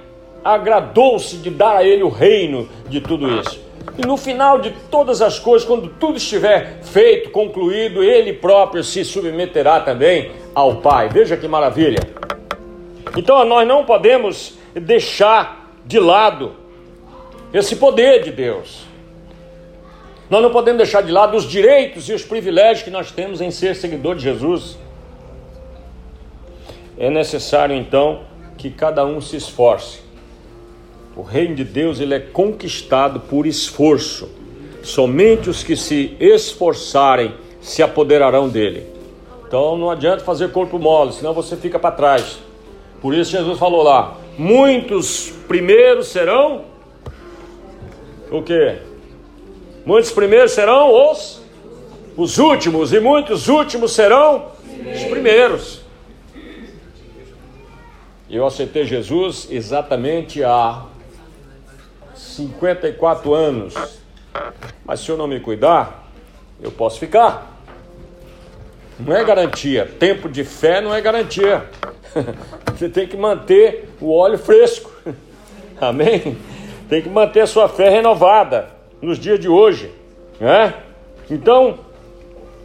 agradou-se 0.45 1.37
de 1.39 1.51
dar 1.51 1.79
a 1.79 1.85
ele 1.85 2.03
o 2.03 2.09
reino 2.09 2.69
de 2.89 3.01
tudo 3.01 3.29
isso. 3.41 3.67
E 3.99 4.07
no 4.07 4.17
final 4.17 4.61
de 4.61 4.73
todas 4.91 5.23
as 5.23 5.39
coisas, 5.39 5.67
quando 5.67 5.89
tudo 5.89 6.19
estiver 6.19 6.81
feito, 6.83 7.31
concluído, 7.31 8.05
ele 8.05 8.33
próprio 8.33 8.85
se 8.85 9.05
submeterá 9.05 9.81
também 9.81 10.33
ao 10.55 10.77
Pai. 10.77 11.09
Veja 11.09 11.37
que 11.37 11.49
maravilha. 11.49 12.01
Então 13.17 13.43
nós 13.45 13.67
não 13.67 13.85
podemos 13.85 14.59
deixar 14.75 15.71
de 15.87 15.99
lado 15.99 16.53
esse 17.53 17.77
poder 17.77 18.23
de 18.23 18.31
Deus. 18.31 18.86
Nós 20.29 20.43
não 20.43 20.51
podemos 20.51 20.79
deixar 20.79 21.03
de 21.03 21.13
lado 21.13 21.37
os 21.37 21.45
direitos 21.45 22.09
e 22.09 22.13
os 22.13 22.25
privilégios 22.25 22.83
que 22.83 22.91
nós 22.91 23.13
temos 23.13 23.41
em 23.41 23.51
ser 23.51 23.77
seguidor 23.77 24.17
de 24.17 24.23
Jesus. 24.23 24.77
É 26.99 27.09
necessário 27.11 27.77
então 27.77 28.23
que 28.59 28.71
cada 28.71 29.05
um 29.05 29.21
se 29.21 29.37
esforce. 29.37 30.01
O 31.15 31.23
reino 31.23 31.55
de 31.55 31.65
Deus 31.65 32.01
ele 32.01 32.15
é 32.15 32.21
conquistado 32.21 33.21
por 33.21 33.47
esforço. 33.47 34.29
Somente 34.83 35.49
os 35.49 35.63
que 35.63 35.77
se 35.77 36.17
esforçarem 36.19 37.35
se 37.61 37.83
apoderarão 37.83 38.49
dele. 38.49 38.87
Então 39.47 39.77
não 39.79 39.91
adianta 39.91 40.25
fazer 40.25 40.51
corpo 40.51 40.79
mole, 40.79 41.13
senão 41.13 41.33
você 41.33 41.57
fica 41.57 41.79
para 41.79 41.93
trás. 41.93 42.39
Por 43.01 43.15
isso 43.15 43.31
Jesus 43.31 43.59
falou 43.59 43.83
lá: 43.83 44.17
muitos 44.37 45.31
primeiros 45.47 46.09
serão 46.09 46.65
o 48.31 48.43
quê? 48.43 48.79
Muitos 49.87 50.11
primeiros 50.11 50.51
serão 50.51 51.13
os 51.13 51.47
os 52.17 52.39
últimos 52.39 52.93
e 52.93 52.99
muitos 52.99 53.47
últimos 53.47 53.93
serão 53.93 54.47
os 54.93 55.05
primeiros. 55.05 55.83
Eu 58.29 58.47
aceitei 58.47 58.85
Jesus 58.85 59.47
exatamente 59.51 60.43
há 60.43 60.87
54 62.15 63.35
anos. 63.35 63.75
Mas 64.85 65.01
se 65.01 65.11
eu 65.11 65.17
não 65.17 65.29
me 65.29 65.39
cuidar, 65.39 66.11
eu 66.61 66.73
posso 66.73 66.99
ficar. 66.99 67.61
Não 68.99 69.15
é 69.15 69.23
garantia. 69.23 69.87
Tempo 70.01 70.29
de 70.29 70.43
fé 70.43 70.81
não 70.81 70.95
é 70.95 71.01
garantia. 71.01 71.65
Você 72.75 72.89
tem 72.89 73.07
que 73.07 73.17
manter 73.17 73.91
o 74.01 74.13
óleo 74.13 74.39
fresco. 74.39 74.91
Amém? 75.81 76.37
Tem 76.89 77.03
que 77.03 77.09
manter 77.09 77.43
a 77.43 77.47
sua 77.47 77.69
fé 77.69 77.91
renovada 77.91 78.76
nos 79.01 79.19
dias 79.19 79.39
de 79.39 79.49
hoje, 79.49 79.91
né? 80.41 80.75
Então, 81.31 81.79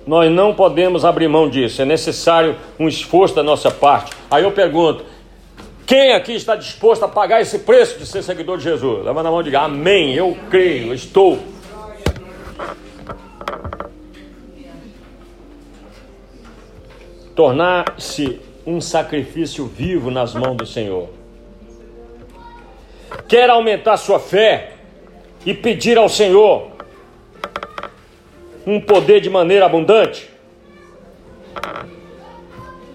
nós 0.05 0.31
não 0.31 0.53
podemos 0.53 1.05
abrir 1.05 1.27
mão 1.27 1.49
disso. 1.49 1.81
É 1.81 1.85
necessário 1.85 2.55
um 2.79 2.87
esforço 2.87 3.35
da 3.35 3.43
nossa 3.43 3.69
parte. 3.69 4.11
Aí 4.29 4.43
eu 4.43 4.51
pergunto: 4.51 5.05
quem 5.85 6.13
aqui 6.13 6.33
está 6.33 6.55
disposto 6.55 7.03
a 7.03 7.07
pagar 7.07 7.41
esse 7.41 7.59
preço 7.59 7.99
de 7.99 8.05
ser 8.05 8.23
seguidor 8.23 8.57
de 8.57 8.63
Jesus? 8.63 9.05
Leva 9.05 9.21
na 9.21 9.29
mão 9.29 9.41
e 9.41 9.43
diga: 9.43 9.61
Amém. 9.61 10.13
Eu 10.13 10.37
creio, 10.49 10.87
eu 10.87 10.93
estou. 10.93 11.39
Tornar-se 17.35 18.39
um 18.65 18.79
sacrifício 18.79 19.65
vivo 19.65 20.11
nas 20.11 20.33
mãos 20.33 20.55
do 20.55 20.65
Senhor. 20.65 21.09
Quer 23.27 23.49
aumentar 23.49 23.97
sua 23.97 24.19
fé 24.19 24.73
e 25.45 25.53
pedir 25.53 25.97
ao 25.97 26.09
Senhor 26.09 26.71
um 28.65 28.79
poder 28.79 29.21
de 29.21 29.29
maneira 29.29 29.65
abundante? 29.65 30.29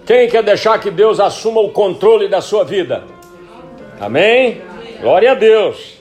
Quem 0.05 0.29
quer 0.29 0.41
deixar 0.41 0.79
que 0.79 0.89
Deus 0.89 1.19
assuma 1.19 1.59
o 1.59 1.71
controle 1.71 2.29
da 2.29 2.39
sua 2.39 2.63
vida? 2.63 3.03
Amém? 3.99 4.61
Glória 5.01 5.31
a 5.31 5.35
Deus. 5.35 5.97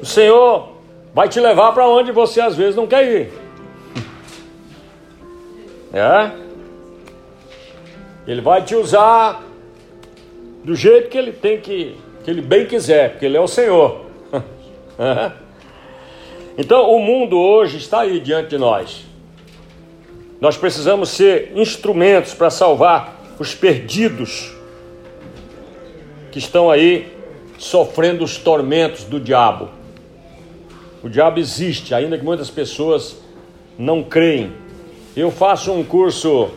O 0.00 0.06
Senhor 0.06 0.68
vai 1.12 1.28
te 1.28 1.38
levar 1.40 1.72
para 1.72 1.86
onde 1.86 2.10
você 2.10 2.40
às 2.40 2.56
vezes 2.56 2.74
não 2.74 2.86
quer 2.86 3.04
ir. 3.04 3.32
É? 5.92 6.30
Ele 8.26 8.40
vai 8.40 8.62
te 8.62 8.74
usar 8.74 9.42
do 10.64 10.74
jeito 10.74 11.10
que 11.10 11.18
ele 11.18 11.32
tem 11.32 11.60
que, 11.60 11.96
que 12.24 12.30
ele 12.30 12.40
bem 12.40 12.66
quiser, 12.66 13.10
porque 13.10 13.26
ele 13.26 13.36
é 13.36 13.40
o 13.40 13.46
Senhor. 13.46 14.03
então 16.56 16.90
o 16.90 17.00
mundo 17.00 17.38
hoje 17.38 17.78
está 17.78 18.00
aí 18.00 18.20
diante 18.20 18.50
de 18.50 18.58
nós. 18.58 19.04
Nós 20.40 20.56
precisamos 20.56 21.08
ser 21.10 21.52
instrumentos 21.54 22.34
para 22.34 22.50
salvar 22.50 23.20
os 23.38 23.54
perdidos 23.54 24.54
que 26.30 26.38
estão 26.38 26.70
aí 26.70 27.12
sofrendo 27.58 28.24
os 28.24 28.36
tormentos 28.36 29.04
do 29.04 29.20
diabo. 29.20 29.68
O 31.02 31.08
diabo 31.08 31.38
existe, 31.38 31.94
ainda 31.94 32.18
que 32.18 32.24
muitas 32.24 32.50
pessoas 32.50 33.16
não 33.78 34.02
creem. 34.02 34.52
Eu 35.16 35.30
faço 35.30 35.72
um 35.72 35.84
curso 35.84 36.50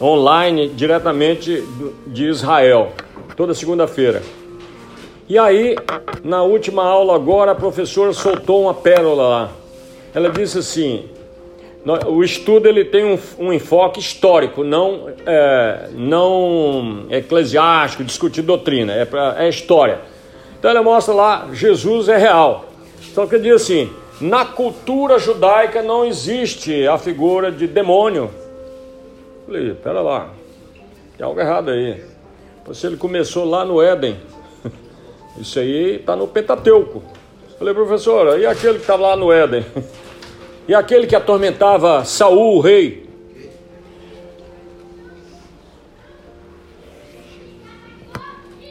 online 0.00 0.68
diretamente 0.68 1.64
de 2.06 2.24
Israel, 2.24 2.92
toda 3.36 3.54
segunda-feira. 3.54 4.22
E 5.28 5.38
aí, 5.38 5.76
na 6.22 6.42
última 6.42 6.84
aula 6.84 7.14
agora, 7.14 7.52
a 7.52 7.54
professora 7.54 8.12
soltou 8.12 8.62
uma 8.62 8.74
pérola 8.74 9.28
lá. 9.28 9.52
Ela 10.14 10.28
disse 10.30 10.58
assim: 10.58 11.08
o 12.06 12.22
estudo 12.22 12.68
ele 12.68 12.84
tem 12.84 13.04
um, 13.04 13.18
um 13.38 13.52
enfoque 13.52 14.00
histórico, 14.00 14.62
não, 14.62 15.08
é, 15.26 15.88
não 15.92 17.06
eclesiástico, 17.10 18.04
discutir 18.04 18.42
doutrina, 18.42 18.92
é, 18.92 19.04
pra, 19.04 19.36
é 19.38 19.48
história. 19.48 20.00
Então 20.58 20.70
ela 20.70 20.82
mostra 20.82 21.14
lá, 21.14 21.48
Jesus 21.52 22.08
é 22.08 22.16
real. 22.16 22.66
Só 23.12 23.26
que 23.26 23.38
diz 23.38 23.54
assim, 23.54 23.90
na 24.20 24.44
cultura 24.44 25.18
judaica 25.18 25.82
não 25.82 26.04
existe 26.04 26.86
a 26.86 26.98
figura 26.98 27.50
de 27.50 27.66
demônio, 27.66 28.30
Falei, 29.46 29.74
pera 29.74 30.00
lá, 30.00 30.30
tem 31.18 31.26
algo 31.26 31.38
errado 31.38 31.70
aí. 31.70 32.02
Se 32.72 32.86
ele 32.86 32.96
começou 32.96 33.44
lá 33.44 33.62
no 33.62 33.82
Éden, 33.82 34.16
isso 35.38 35.58
aí 35.58 35.96
está 35.96 36.14
no 36.14 36.26
Pentateuco. 36.28 37.02
Falei, 37.58 37.74
professora, 37.74 38.38
e 38.38 38.46
aquele 38.46 38.74
que 38.74 38.80
estava 38.80 39.02
lá 39.02 39.16
no 39.16 39.32
Éden? 39.32 39.64
E 40.66 40.74
aquele 40.74 41.06
que 41.06 41.14
atormentava 41.14 42.04
Saul, 42.04 42.56
o 42.56 42.60
rei? 42.60 43.06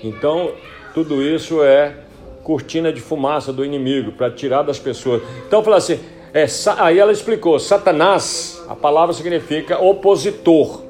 Então, 0.04 0.52
tudo 0.93 1.21
isso 1.21 1.63
é 1.63 1.95
cortina 2.43 2.91
de 2.91 2.99
fumaça 2.99 3.54
do 3.54 3.63
inimigo 3.63 4.12
para 4.13 4.32
tirar 4.32 4.63
das 4.63 4.80
pessoas. 4.80 5.21
Então, 5.47 5.63
falei 5.63 5.78
assim: 5.78 5.99
é, 6.34 6.45
aí 6.80 6.97
ela 6.97 7.12
explicou: 7.12 7.60
Satanás, 7.60 8.63
a 8.67 8.76
palavra 8.76 9.13
significa 9.13 9.80
opositor. 9.80 10.82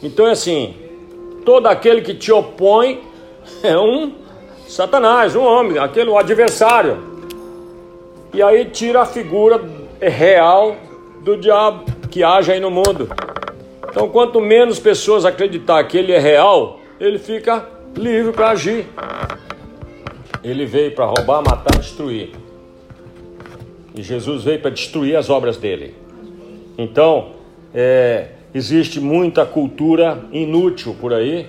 Então 0.00 0.28
é 0.28 0.30
assim: 0.30 0.76
todo 1.44 1.66
aquele 1.66 2.00
que 2.00 2.14
te 2.14 2.30
opõe 2.30 3.02
é 3.64 3.76
um 3.76 4.12
Satanás, 4.68 5.34
um 5.34 5.42
homem, 5.42 5.78
aquele 5.78 6.14
adversário. 6.14 6.98
E 8.34 8.42
aí 8.42 8.66
tira 8.66 9.00
a 9.00 9.06
figura 9.06 9.58
real 9.98 10.76
do 11.24 11.38
diabo 11.38 11.86
que 12.10 12.22
age 12.22 12.52
aí 12.52 12.60
no 12.60 12.70
mundo. 12.70 13.08
Então, 13.88 14.10
quanto 14.10 14.42
menos 14.42 14.78
pessoas 14.78 15.24
acreditar 15.24 15.82
que 15.84 15.96
ele 15.96 16.12
é 16.12 16.18
real, 16.18 16.80
ele 17.00 17.18
fica 17.18 17.66
livre 17.96 18.30
para 18.32 18.50
agir. 18.50 18.86
Ele 20.44 20.66
veio 20.66 20.94
para 20.94 21.06
roubar, 21.06 21.42
matar, 21.42 21.78
destruir. 21.78 22.32
E 23.94 24.02
Jesus 24.02 24.44
veio 24.44 24.60
para 24.60 24.70
destruir 24.70 25.16
as 25.16 25.30
obras 25.30 25.56
dele. 25.56 25.94
Então, 26.76 27.30
é, 27.74 28.28
existe 28.54 29.00
muita 29.00 29.46
cultura 29.46 30.22
inútil 30.30 30.94
por 31.00 31.14
aí, 31.14 31.48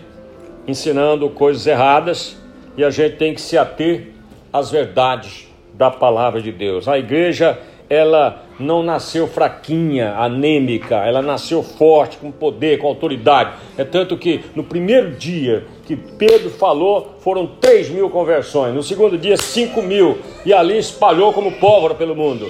ensinando 0.66 1.30
coisas 1.30 1.68
erradas, 1.68 2.38
e 2.78 2.84
a 2.84 2.90
gente 2.90 3.18
tem 3.18 3.34
que 3.34 3.42
se 3.42 3.58
ater 3.58 4.08
às 4.52 4.72
verdades 4.72 5.48
da 5.74 5.90
palavra 5.90 6.42
de 6.42 6.52
Deus. 6.52 6.88
A 6.88 6.98
igreja 6.98 7.58
ela 7.90 8.44
não 8.60 8.84
nasceu 8.84 9.28
fraquinha, 9.28 10.14
anêmica, 10.14 10.98
ela 10.98 11.22
nasceu 11.22 11.64
forte, 11.64 12.18
com 12.18 12.32
poder, 12.32 12.78
com 12.78 12.88
autoridade. 12.88 13.54
É 13.78 13.84
tanto 13.84 14.16
que 14.16 14.42
no 14.56 14.64
primeiro 14.64 15.12
dia 15.12 15.66
que 15.86 15.96
Pedro 15.96 16.52
falou, 16.52 17.16
foram 17.20 17.48
3 17.48 17.90
mil 17.90 18.10
conversões, 18.10 18.76
no 18.76 18.84
segundo 18.84 19.18
dia, 19.18 19.38
5 19.38 19.82
mil, 19.82 20.20
e 20.46 20.54
ali 20.54 20.78
espalhou 20.78 21.34
como 21.34 21.54
pólvora 21.54 21.96
pelo 21.96 22.16
mundo. 22.16 22.48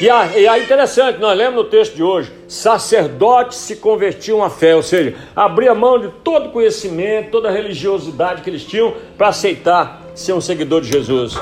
E 0.00 0.08
aí 0.08 0.62
interessante, 0.62 1.18
nós 1.18 1.36
lemos 1.36 1.56
no 1.56 1.64
texto 1.64 1.94
de 1.94 2.02
hoje, 2.02 2.32
sacerdotes 2.48 3.58
se 3.58 3.76
convertiam 3.76 4.42
à 4.42 4.50
fé, 4.50 4.76
ou 4.76 4.82
seja, 4.82 5.16
abria 5.34 5.74
mão 5.74 5.98
de 5.98 6.08
todo 6.22 6.50
conhecimento, 6.50 7.30
toda 7.30 7.50
religiosidade 7.50 8.42
que 8.42 8.50
eles 8.50 8.64
tinham 8.64 8.94
para 9.16 9.28
aceitar 9.28 10.02
ser 10.14 10.32
um 10.32 10.40
seguidor 10.40 10.80
de 10.80 10.88
Jesus. 10.88 11.34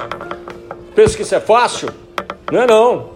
Pensa 0.94 1.16
que 1.16 1.22
isso 1.22 1.34
é 1.34 1.40
fácil? 1.40 1.88
Não 2.50 2.62
é 2.62 2.66
não. 2.66 3.14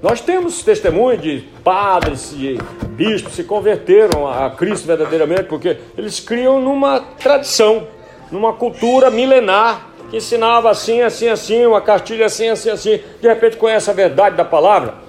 Nós 0.00 0.20
temos 0.20 0.62
testemunho 0.62 1.18
de 1.18 1.44
padres, 1.64 2.32
de 2.36 2.56
bispos 2.90 3.34
se 3.34 3.42
converteram 3.42 4.28
a 4.28 4.48
Cristo 4.50 4.86
verdadeiramente, 4.86 5.44
porque 5.44 5.76
eles 5.96 6.20
criam 6.20 6.60
numa 6.60 7.00
tradição, 7.00 7.88
numa 8.30 8.52
cultura 8.52 9.10
milenar 9.10 9.88
que 10.08 10.18
ensinava 10.18 10.70
assim, 10.70 11.02
assim, 11.02 11.28
assim, 11.28 11.66
uma 11.66 11.80
cartilha 11.80 12.26
assim, 12.26 12.48
assim, 12.48 12.70
assim. 12.70 13.00
De 13.20 13.26
repente 13.26 13.56
conhece 13.56 13.90
a 13.90 13.92
verdade 13.92 14.36
da 14.36 14.44
palavra. 14.44 15.07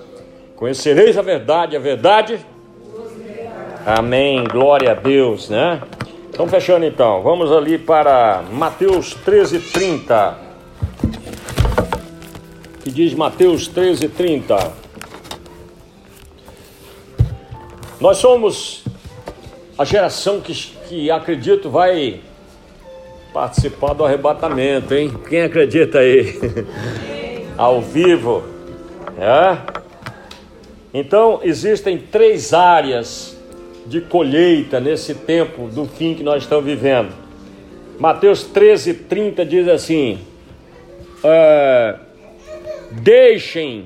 Conhecereis 0.59 1.17
a 1.17 1.21
verdade, 1.21 1.77
a 1.77 1.79
verdade. 1.79 2.45
Amém, 3.85 4.43
glória 4.43 4.91
a 4.91 4.93
Deus, 4.93 5.47
né? 5.47 5.81
Então 6.29 6.49
fechando 6.49 6.85
então, 6.85 7.23
vamos 7.23 7.49
ali 7.49 7.77
para 7.77 8.43
Mateus 8.51 9.13
13, 9.13 9.57
30. 9.57 10.37
Que 12.83 12.91
diz 12.91 13.13
Mateus 13.13 13.69
13, 13.69 14.09
30. 14.09 14.73
Nós 18.01 18.17
somos 18.17 18.83
a 19.77 19.85
geração 19.85 20.41
que, 20.41 20.53
que 20.53 21.09
acredito 21.09 21.69
vai 21.69 22.19
participar 23.33 23.93
do 23.93 24.03
arrebatamento, 24.03 24.93
hein? 24.93 25.17
Quem 25.29 25.41
acredita 25.41 25.99
aí? 25.99 26.37
Ao 27.57 27.81
vivo. 27.81 28.43
É? 29.17 29.78
Então, 30.93 31.39
existem 31.43 31.97
três 31.97 32.53
áreas 32.53 33.37
de 33.85 34.01
colheita 34.01 34.79
nesse 34.79 35.15
tempo 35.15 35.67
do 35.67 35.85
fim 35.85 36.13
que 36.13 36.23
nós 36.23 36.43
estamos 36.43 36.65
vivendo. 36.65 37.13
Mateus 37.99 38.43
13, 38.43 38.93
30 38.93 39.45
diz 39.45 39.67
assim: 39.67 40.19
é, 41.23 41.95
Deixem 42.91 43.85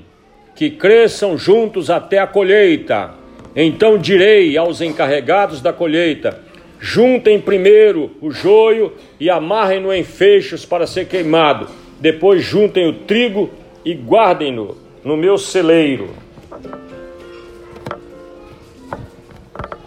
que 0.55 0.69
cresçam 0.69 1.37
juntos 1.37 1.89
até 1.89 2.19
a 2.19 2.27
colheita. 2.27 3.11
Então 3.55 3.97
direi 3.97 4.57
aos 4.57 4.81
encarregados 4.81 5.61
da 5.61 5.73
colheita: 5.73 6.39
Juntem 6.79 7.39
primeiro 7.39 8.11
o 8.21 8.29
joio 8.31 8.93
e 9.19 9.29
amarrem-no 9.29 9.91
em 9.93 10.03
feixes 10.03 10.65
para 10.65 10.85
ser 10.85 11.07
queimado. 11.07 11.67
Depois 11.99 12.43
juntem 12.43 12.87
o 12.87 12.93
trigo 12.93 13.49
e 13.83 13.93
guardem-no 13.93 14.77
no 15.03 15.17
meu 15.17 15.37
celeiro. 15.37 16.09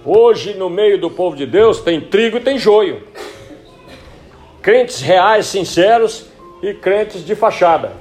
Hoje, 0.08 0.54
no 0.54 0.70
meio 0.70 1.00
do 1.00 1.10
povo 1.10 1.34
de 1.34 1.44
Deus, 1.44 1.80
tem 1.80 2.00
trigo 2.00 2.36
e 2.36 2.40
tem 2.40 2.56
joio. 2.56 3.02
Crentes 4.62 5.00
reais, 5.00 5.46
sinceros 5.46 6.26
e 6.62 6.72
crentes 6.74 7.26
de 7.26 7.34
fachada. 7.34 7.92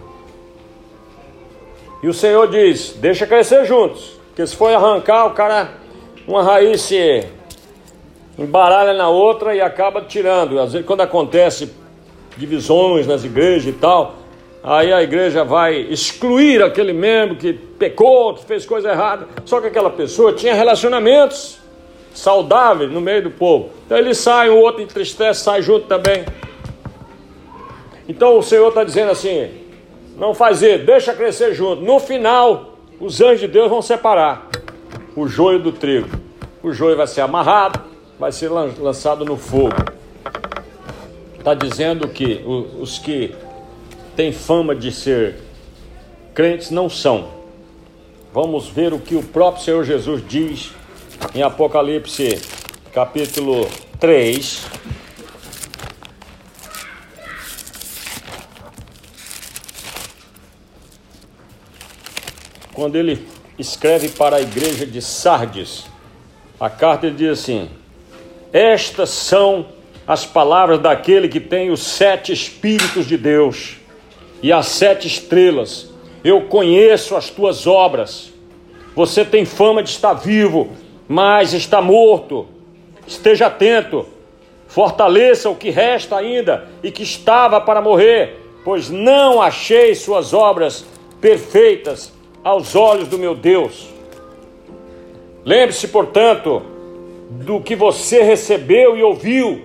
E 2.04 2.08
o 2.08 2.14
Senhor 2.14 2.48
diz: 2.48 2.96
deixa 3.00 3.26
crescer 3.26 3.66
juntos, 3.66 4.20
porque 4.28 4.46
se 4.46 4.56
for 4.56 4.72
arrancar, 4.72 5.26
o 5.26 5.32
cara, 5.32 5.72
uma 6.28 6.44
raiz 6.44 6.82
se 6.82 7.26
embaralha 8.38 8.94
na 8.94 9.10
outra 9.10 9.56
e 9.56 9.60
acaba 9.60 10.00
tirando. 10.02 10.60
Às 10.60 10.74
vezes, 10.74 10.86
quando 10.86 11.02
acontece 11.02 11.74
divisões 12.38 13.08
nas 13.08 13.24
igrejas 13.24 13.66
e 13.66 13.74
tal, 13.74 14.14
aí 14.62 14.94
a 14.94 15.02
igreja 15.02 15.44
vai 15.44 15.78
excluir 15.78 16.62
aquele 16.62 16.94
membro 16.94 17.36
que 17.36 17.52
pecou, 17.52 18.36
que 18.36 18.46
fez 18.46 18.64
coisa 18.64 18.92
errada. 18.92 19.28
Só 19.44 19.60
que 19.60 19.66
aquela 19.66 19.90
pessoa 19.90 20.34
tinha 20.34 20.54
relacionamentos 20.54 21.65
saudáveis 22.16 22.92
no 22.92 23.02
meio 23.02 23.24
do 23.24 23.32
povo. 23.32 23.70
Então 23.86 23.98
ele 23.98 24.14
sai, 24.14 24.50
o 24.50 24.58
outro 24.58 24.82
entristece, 24.82 25.44
sai 25.44 25.62
junto 25.62 25.86
também. 25.88 26.26
Então 28.08 28.38
o 28.38 28.44
Senhor 28.44 28.70
está 28.70 28.84
dizendo 28.84 29.12
assim: 29.12 29.50
não 30.18 30.34
fazer, 30.34 30.86
deixa 30.86 31.14
crescer 31.14 31.54
junto. 31.54 31.82
No 31.82 32.00
final, 32.00 32.78
os 33.00 33.22
anjos 33.22 33.42
de 33.42 33.48
Deus 33.48 33.70
vão 33.70 33.82
separar 33.82 34.50
o 35.16 35.28
joio 35.28 35.60
do 35.60 35.72
trigo. 35.72 36.10
O 36.64 36.72
joio 36.72 36.96
vai 36.96 37.08
ser 37.08 37.22
amarrado, 37.22 37.80
vai 38.20 38.32
ser 38.32 38.50
lançado 38.50 39.24
no 39.26 39.38
fogo. 39.38 39.76
Está 41.38 41.54
dizendo 41.54 42.08
que 42.08 42.44
os 42.80 42.98
que 42.98 43.36
têm 44.16 44.32
fama 44.32 44.74
de 44.74 44.92
ser 44.92 45.36
crentes 46.34 46.72
não 46.72 46.90
são. 46.90 47.28
Vamos 48.34 48.68
ver 48.68 48.94
o 48.94 49.00
que 49.00 49.16
o 49.16 49.22
próprio 49.22 49.64
Senhor 49.64 49.84
Jesus 49.84 50.24
diz 50.28 50.74
em 51.34 51.42
Apocalipse 51.42 52.42
capítulo 52.94 53.70
3. 54.00 54.66
Quando 62.74 62.96
ele 62.96 63.28
escreve 63.58 64.10
para 64.10 64.38
a 64.38 64.42
igreja 64.42 64.86
de 64.86 65.02
Sardes, 65.02 65.86
a 66.60 66.70
carta 66.70 67.08
ele 67.08 67.16
diz 67.16 67.40
assim: 67.40 67.70
estas 68.52 69.10
são 69.10 69.68
as 70.08 70.26
palavras 70.26 70.80
daquele 70.80 71.28
que 71.28 71.42
tem 71.42 71.72
os 71.72 71.82
sete 71.82 72.32
Espíritos 72.32 73.06
de 73.06 73.18
Deus 73.18 73.76
e 74.42 74.54
as 74.54 74.68
sete 74.68 75.08
estrelas. 75.08 75.90
Eu 76.24 76.44
conheço 76.44 77.16
as 77.16 77.30
tuas 77.30 77.68
obras. 77.68 78.32
Você 78.96 79.26
tem 79.26 79.44
fama 79.44 79.84
de 79.84 79.90
estar 79.90 80.14
vivo, 80.14 80.70
mas 81.08 81.54
está 81.54 81.82
morto. 81.82 82.48
Esteja 83.08 83.48
atento, 83.48 84.06
fortaleça 84.68 85.50
o 85.50 85.56
que 85.56 85.70
resta 85.70 86.18
ainda 86.18 86.68
e 86.82 86.92
que 86.92 87.04
estava 87.04 87.62
para 87.62 87.82
morrer, 87.82 88.40
pois 88.64 88.90
não 88.90 89.42
achei 89.42 89.94
suas 89.94 90.34
obras 90.34 90.86
perfeitas 91.22 92.14
aos 92.44 92.76
olhos 92.76 93.08
do 93.08 93.18
meu 93.18 93.36
Deus. 93.36 93.88
Lembre-se, 95.44 95.88
portanto, 95.90 96.62
do 97.30 97.60
que 97.62 97.76
você 97.76 98.24
recebeu 98.24 98.98
e 98.98 99.04
ouviu, 99.04 99.64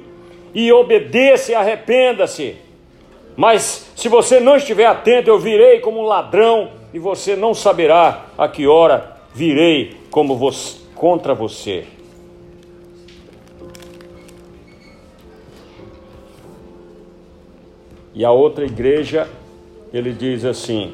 e 0.55 0.71
obedeça 0.73 1.53
e 1.53 1.55
arrependa-se. 1.55 2.57
Mas 3.37 3.91
se 3.97 4.09
você 4.09 4.41
não 4.41 4.57
estiver 4.57 4.87
atento, 4.87 5.31
eu 5.31 5.39
virei 5.39 5.81
como 5.81 6.01
um 6.01 6.05
ladrão, 6.05 6.71
e 6.93 6.99
você 6.99 7.37
não 7.37 7.55
saberá 7.55 8.27
a 8.37 8.49
que 8.49 8.67
hora 8.67 9.17
virei 9.33 9.97
como 10.11 10.37
você, 10.37 10.79
contra 11.01 11.33
você. 11.33 11.87
E 18.15 18.23
a 18.23 18.31
outra 18.31 18.67
igreja, 18.67 19.27
ele 19.95 20.13
diz 20.13 20.45
assim: 20.45 20.93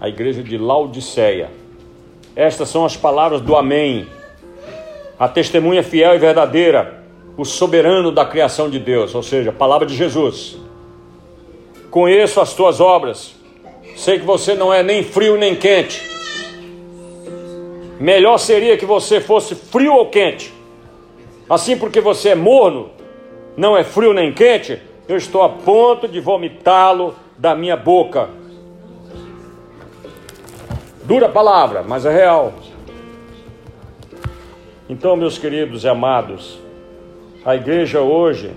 a 0.00 0.08
igreja 0.08 0.40
de 0.40 0.56
Laodiceia. 0.56 1.50
Estas 2.36 2.68
são 2.68 2.84
as 2.84 2.96
palavras 2.96 3.40
do 3.40 3.56
Amém, 3.56 4.06
a 5.18 5.28
testemunha 5.28 5.82
fiel 5.82 6.14
e 6.14 6.18
verdadeira, 6.18 7.02
o 7.36 7.44
soberano 7.44 8.12
da 8.12 8.24
criação 8.24 8.70
de 8.70 8.78
Deus, 8.78 9.16
ou 9.16 9.22
seja, 9.24 9.50
a 9.50 9.52
palavra 9.52 9.84
de 9.84 9.96
Jesus. 9.96 10.56
Conheço 11.90 12.40
as 12.40 12.54
tuas 12.54 12.80
obras, 12.80 13.34
sei 13.96 14.20
que 14.20 14.24
você 14.24 14.54
não 14.54 14.72
é 14.72 14.84
nem 14.84 15.02
frio 15.02 15.36
nem 15.36 15.56
quente. 15.56 16.13
Melhor 18.04 18.36
seria 18.36 18.76
que 18.76 18.84
você 18.84 19.18
fosse 19.18 19.54
frio 19.54 19.94
ou 19.94 20.10
quente. 20.10 20.52
Assim, 21.48 21.74
porque 21.74 22.02
você 22.02 22.28
é 22.28 22.34
morno, 22.34 22.90
não 23.56 23.74
é 23.74 23.82
frio 23.82 24.12
nem 24.12 24.30
quente, 24.30 24.78
eu 25.08 25.16
estou 25.16 25.42
a 25.42 25.48
ponto 25.48 26.06
de 26.06 26.20
vomitá-lo 26.20 27.14
da 27.38 27.54
minha 27.54 27.78
boca. 27.78 28.28
Dura 31.04 31.30
palavra, 31.30 31.82
mas 31.82 32.04
é 32.04 32.12
real. 32.12 32.52
Então, 34.86 35.16
meus 35.16 35.38
queridos 35.38 35.84
e 35.84 35.88
amados, 35.88 36.58
a 37.42 37.56
igreja 37.56 38.02
hoje 38.02 38.52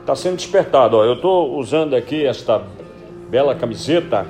está 0.00 0.16
sendo 0.16 0.36
despertada. 0.36 0.96
Eu 0.96 1.16
estou 1.16 1.58
usando 1.58 1.94
aqui 1.94 2.24
esta 2.24 2.62
bela 3.28 3.54
camiseta 3.54 4.26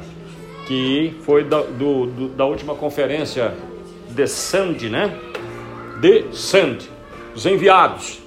que 0.67 1.15
foi 1.21 1.45
da, 1.45 1.63
do, 1.63 2.07
do, 2.07 2.29
da 2.31 2.45
última 2.45 2.75
conferência 2.75 3.55
de 4.17 4.27
Sand, 4.27 4.89
né? 4.91 5.15
De 6.01 6.25
Sand, 6.33 6.79
os 7.35 7.45
enviados. 7.45 8.19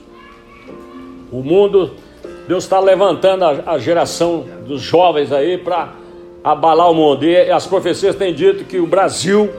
O 1.31 1.41
mundo, 1.41 1.95
Deus 2.47 2.63
está 2.63 2.79
levantando 2.79 3.43
a, 3.43 3.73
a 3.73 3.79
geração 3.79 4.45
dos 4.65 4.81
jovens 4.81 5.31
aí 5.31 5.57
para 5.57 5.89
abalar 6.43 6.91
o 6.91 6.93
mundo. 6.93 7.25
E 7.25 7.51
as 7.51 7.65
profecias 7.65 8.15
têm 8.15 8.33
dito 8.33 8.63
que 8.65 8.79
o 8.79 8.85
Brasil 8.85 9.49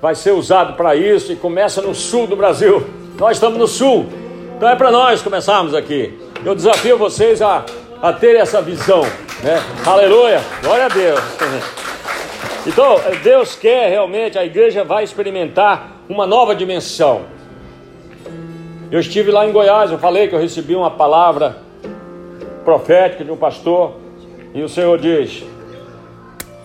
vai 0.00 0.14
ser 0.14 0.32
usado 0.32 0.74
para 0.74 0.96
isso 0.96 1.32
e 1.32 1.36
começa 1.36 1.82
no 1.82 1.94
sul 1.94 2.26
do 2.26 2.34
Brasil. 2.34 2.82
Nós 3.18 3.36
estamos 3.36 3.58
no 3.58 3.68
sul, 3.68 4.06
então 4.56 4.68
é 4.68 4.74
para 4.74 4.90
nós 4.90 5.22
começarmos 5.22 5.74
aqui. 5.74 6.18
Eu 6.44 6.54
desafio 6.54 6.96
vocês 6.96 7.40
a, 7.40 7.64
a 8.02 8.12
ter 8.12 8.34
essa 8.36 8.60
visão, 8.60 9.02
né? 9.42 9.62
Aleluia, 9.86 10.40
glória 10.62 10.86
a 10.86 10.88
Deus. 10.88 11.20
Então, 12.66 12.96
Deus 13.22 13.54
quer 13.54 13.90
realmente, 13.90 14.38
a 14.38 14.44
igreja 14.44 14.82
vai 14.82 15.04
experimentar 15.04 15.98
uma 16.08 16.26
nova 16.26 16.54
dimensão. 16.54 17.22
Eu 18.90 19.00
estive 19.00 19.30
lá 19.30 19.46
em 19.46 19.52
Goiás, 19.52 19.90
eu 19.90 19.98
falei 19.98 20.28
que 20.28 20.34
eu 20.34 20.38
recebi 20.38 20.74
uma 20.74 20.90
palavra 20.90 21.56
profética 22.64 23.22
de 23.22 23.30
um 23.30 23.36
pastor, 23.36 23.96
e 24.54 24.62
o 24.62 24.68
Senhor 24.68 24.98
diz 24.98 25.44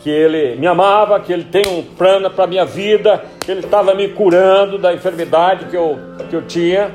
que 0.01 0.09
ele 0.09 0.55
me 0.55 0.67
amava, 0.67 1.19
que 1.19 1.33
ele 1.33 1.43
tem 1.43 1.63
um 1.67 1.83
plano 1.83 2.29
para 2.29 2.45
a 2.45 2.47
minha 2.47 2.63
vida, 2.63 3.25
que 3.41 3.51
ele 3.51 3.59
estava 3.59 3.93
me 3.93 4.07
curando 4.07 4.77
da 4.77 4.93
enfermidade 4.93 5.65
que 5.65 5.75
eu, 5.75 5.99
que 6.29 6.35
eu 6.35 6.43
tinha, 6.43 6.91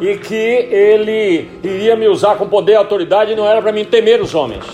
e 0.00 0.16
que 0.16 0.34
ele 0.34 1.48
iria 1.62 1.94
me 1.94 2.08
usar 2.08 2.34
com 2.36 2.48
poder 2.48 2.72
e 2.72 2.76
autoridade, 2.76 3.32
e 3.32 3.36
não 3.36 3.46
era 3.46 3.62
para 3.62 3.70
mim 3.70 3.84
temer 3.84 4.20
os 4.20 4.34
homens. 4.34 4.64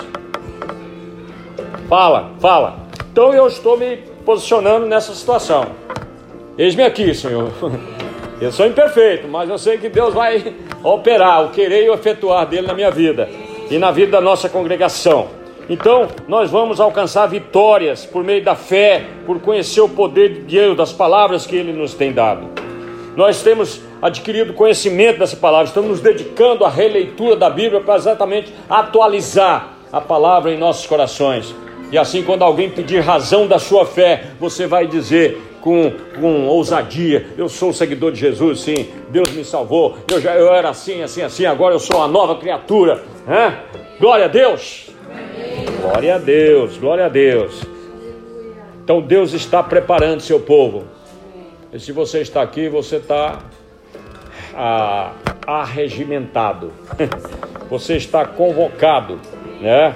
Fala, 1.87 2.31
fala. 2.40 2.84
Então 3.14 3.33
eu 3.33 3.46
estou 3.46 3.79
me 3.79 3.98
posicionando 4.27 4.87
nessa 4.87 5.14
situação. 5.14 5.66
Eis-me 6.59 6.83
aqui, 6.83 7.14
Senhor. 7.14 7.48
Eu 8.40 8.50
sou 8.50 8.66
imperfeito, 8.66 9.29
mas 9.29 9.48
eu 9.48 9.57
sei 9.57 9.79
que 9.79 9.88
Deus 9.88 10.12
vai 10.12 10.53
operar 10.83 11.44
o 11.44 11.50
querer 11.50 11.85
e 11.85 11.88
o 11.88 11.94
efetuar 11.94 12.44
dele 12.44 12.66
na 12.66 12.74
minha 12.74 12.90
vida 12.90 13.29
e 13.70 13.79
na 13.79 13.92
vida 13.92 14.11
da 14.11 14.20
nossa 14.20 14.48
congregação. 14.48 15.29
Então, 15.70 16.09
nós 16.27 16.50
vamos 16.50 16.81
alcançar 16.81 17.29
vitórias 17.29 18.05
por 18.05 18.24
meio 18.24 18.42
da 18.42 18.57
fé, 18.57 19.05
por 19.24 19.40
conhecer 19.40 19.81
o 19.81 19.88
poder 19.88 20.31
de 20.31 20.40
Deus, 20.40 20.77
das 20.77 20.92
palavras 20.92 21.46
que 21.46 21.55
Ele 21.55 21.72
nos 21.72 21.94
tem 21.94 22.12
dado. 22.12 22.48
Nós 23.14 23.40
temos 23.40 23.81
adquirido 24.03 24.53
conhecimento 24.55 25.20
dessa 25.20 25.37
palavra, 25.37 25.68
estamos 25.68 25.88
nos 25.88 26.00
dedicando 26.00 26.64
à 26.64 26.68
releitura 26.68 27.37
da 27.37 27.48
Bíblia 27.48 27.81
para 27.81 27.94
exatamente 27.94 28.53
atualizar 28.68 29.74
a 29.92 30.00
palavra 30.00 30.53
em 30.53 30.59
nossos 30.59 30.85
corações. 30.85 31.55
E 31.90 31.99
assim, 31.99 32.23
quando 32.23 32.42
alguém 32.42 32.70
pedir 32.70 33.01
razão 33.01 33.47
da 33.47 33.59
sua 33.59 33.87
fé, 33.87 34.25
você 34.40 34.66
vai 34.66 34.87
dizer 34.87 35.40
com, 35.61 35.92
com 36.20 36.47
ousadia: 36.47 37.27
Eu 37.38 37.49
sou 37.49 37.73
seguidor 37.73 38.12
de 38.12 38.20
Jesus, 38.20 38.61
sim, 38.61 38.88
Deus 39.11 39.31
me 39.31 39.44
salvou, 39.44 39.97
eu, 40.11 40.20
já, 40.20 40.35
eu 40.35 40.53
era 40.53 40.70
assim, 40.70 41.03
assim, 41.03 41.23
assim, 41.23 41.47
agora 41.47 41.75
eu 41.75 41.79
sou 41.79 41.97
uma 41.97 42.09
nova 42.09 42.37
criatura. 42.37 43.03
Né? 43.27 43.61
Glória 44.01 44.27
a 44.27 44.29
Deus! 44.29 44.90
Glória 45.81 46.14
a 46.14 46.18
Deus, 46.18 46.79
glória 46.79 47.07
a 47.07 47.09
Deus. 47.09 47.62
Então 48.83 49.01
Deus 49.01 49.33
está 49.33 49.62
preparando 49.62 50.20
seu 50.20 50.40
povo. 50.40 50.85
E 51.73 51.79
se 51.79 51.92
você 51.92 52.20
está 52.20 52.42
aqui, 52.42 52.68
você 52.68 52.97
está 52.97 53.40
ah, 54.55 55.12
arregimentado. 55.47 56.73
Você 57.70 57.97
está 57.97 58.27
convocado, 58.27 59.18
né? 59.61 59.94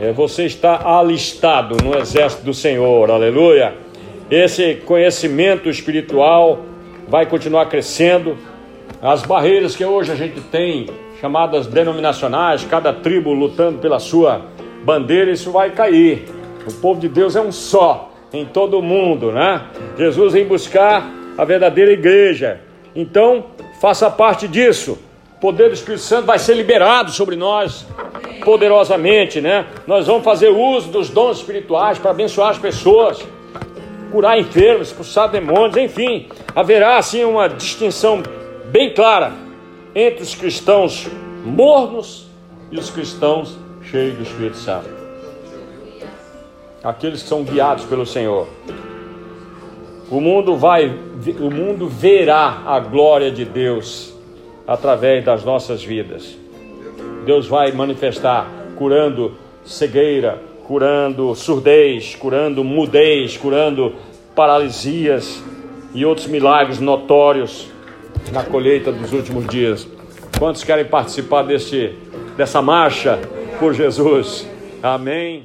É, 0.00 0.12
você 0.12 0.46
está 0.46 0.80
alistado 0.82 1.76
no 1.84 1.94
exército 1.94 2.42
do 2.42 2.54
Senhor, 2.54 3.10
aleluia. 3.10 3.74
Esse 4.30 4.76
conhecimento 4.76 5.68
espiritual 5.68 6.60
vai 7.06 7.26
continuar 7.26 7.66
crescendo. 7.66 8.34
As 9.02 9.22
barreiras 9.22 9.76
que 9.76 9.84
hoje 9.84 10.10
a 10.10 10.14
gente 10.14 10.40
tem, 10.40 10.86
chamadas 11.20 11.66
denominacionais, 11.66 12.64
cada 12.64 12.94
tribo 12.94 13.34
lutando 13.34 13.78
pela 13.78 13.98
sua 13.98 14.46
bandeira, 14.82 15.30
isso 15.30 15.50
vai 15.50 15.70
cair. 15.72 16.24
O 16.66 16.72
povo 16.80 16.98
de 16.98 17.08
Deus 17.08 17.36
é 17.36 17.40
um 17.42 17.52
só 17.52 18.10
em 18.32 18.46
todo 18.46 18.78
o 18.78 18.82
mundo, 18.82 19.30
né? 19.30 19.66
Jesus 19.98 20.32
vem 20.32 20.46
buscar 20.46 21.12
a 21.36 21.44
verdadeira 21.44 21.92
igreja. 21.92 22.62
Então, 22.96 23.48
faça 23.82 24.08
parte 24.08 24.48
disso. 24.48 24.98
O 25.36 25.40
poder 25.40 25.68
do 25.68 25.74
Espírito 25.74 26.02
Santo 26.02 26.24
vai 26.24 26.38
ser 26.38 26.54
liberado 26.54 27.10
sobre 27.10 27.36
nós 27.36 27.86
poderosamente, 28.40 29.40
né? 29.40 29.66
Nós 29.86 30.06
vamos 30.06 30.24
fazer 30.24 30.48
uso 30.48 30.90
dos 30.90 31.08
dons 31.08 31.38
espirituais 31.38 31.98
para 31.98 32.10
abençoar 32.10 32.50
as 32.50 32.58
pessoas, 32.58 33.24
curar 34.10 34.38
enfermos, 34.38 34.88
expulsar 34.88 35.30
demônios, 35.30 35.76
enfim, 35.76 36.28
haverá 36.54 36.98
assim 36.98 37.24
uma 37.24 37.48
distinção 37.48 38.22
bem 38.66 38.92
clara 38.92 39.32
entre 39.94 40.22
os 40.22 40.34
cristãos 40.34 41.08
mornos 41.44 42.26
e 42.70 42.78
os 42.78 42.90
cristãos 42.90 43.56
cheios 43.82 44.16
do 44.16 44.22
Espírito 44.22 44.56
Santo. 44.56 44.88
Aqueles 46.82 47.22
que 47.22 47.28
são 47.28 47.42
guiados 47.42 47.84
pelo 47.84 48.06
Senhor. 48.06 48.48
O 50.10 50.20
mundo 50.20 50.56
vai, 50.56 50.86
o 51.38 51.50
mundo 51.50 51.86
verá 51.88 52.62
a 52.66 52.80
glória 52.80 53.30
de 53.30 53.44
Deus 53.44 54.14
através 54.66 55.24
das 55.24 55.44
nossas 55.44 55.84
vidas. 55.84 56.36
Deus 57.24 57.46
vai 57.46 57.72
manifestar 57.72 58.48
curando 58.76 59.34
cegueira, 59.64 60.40
curando 60.64 61.34
surdez, 61.34 62.14
curando 62.14 62.64
mudez, 62.64 63.36
curando 63.36 63.94
paralisias 64.34 65.42
e 65.94 66.04
outros 66.04 66.26
milagres 66.26 66.80
notórios 66.80 67.68
na 68.32 68.42
colheita 68.44 68.90
dos 68.92 69.12
últimos 69.12 69.46
dias. 69.46 69.86
Quantos 70.38 70.64
querem 70.64 70.84
participar 70.84 71.42
desse, 71.42 71.94
dessa 72.36 72.62
marcha 72.62 73.18
por 73.58 73.74
Jesus? 73.74 74.48
Amém. 74.82 75.42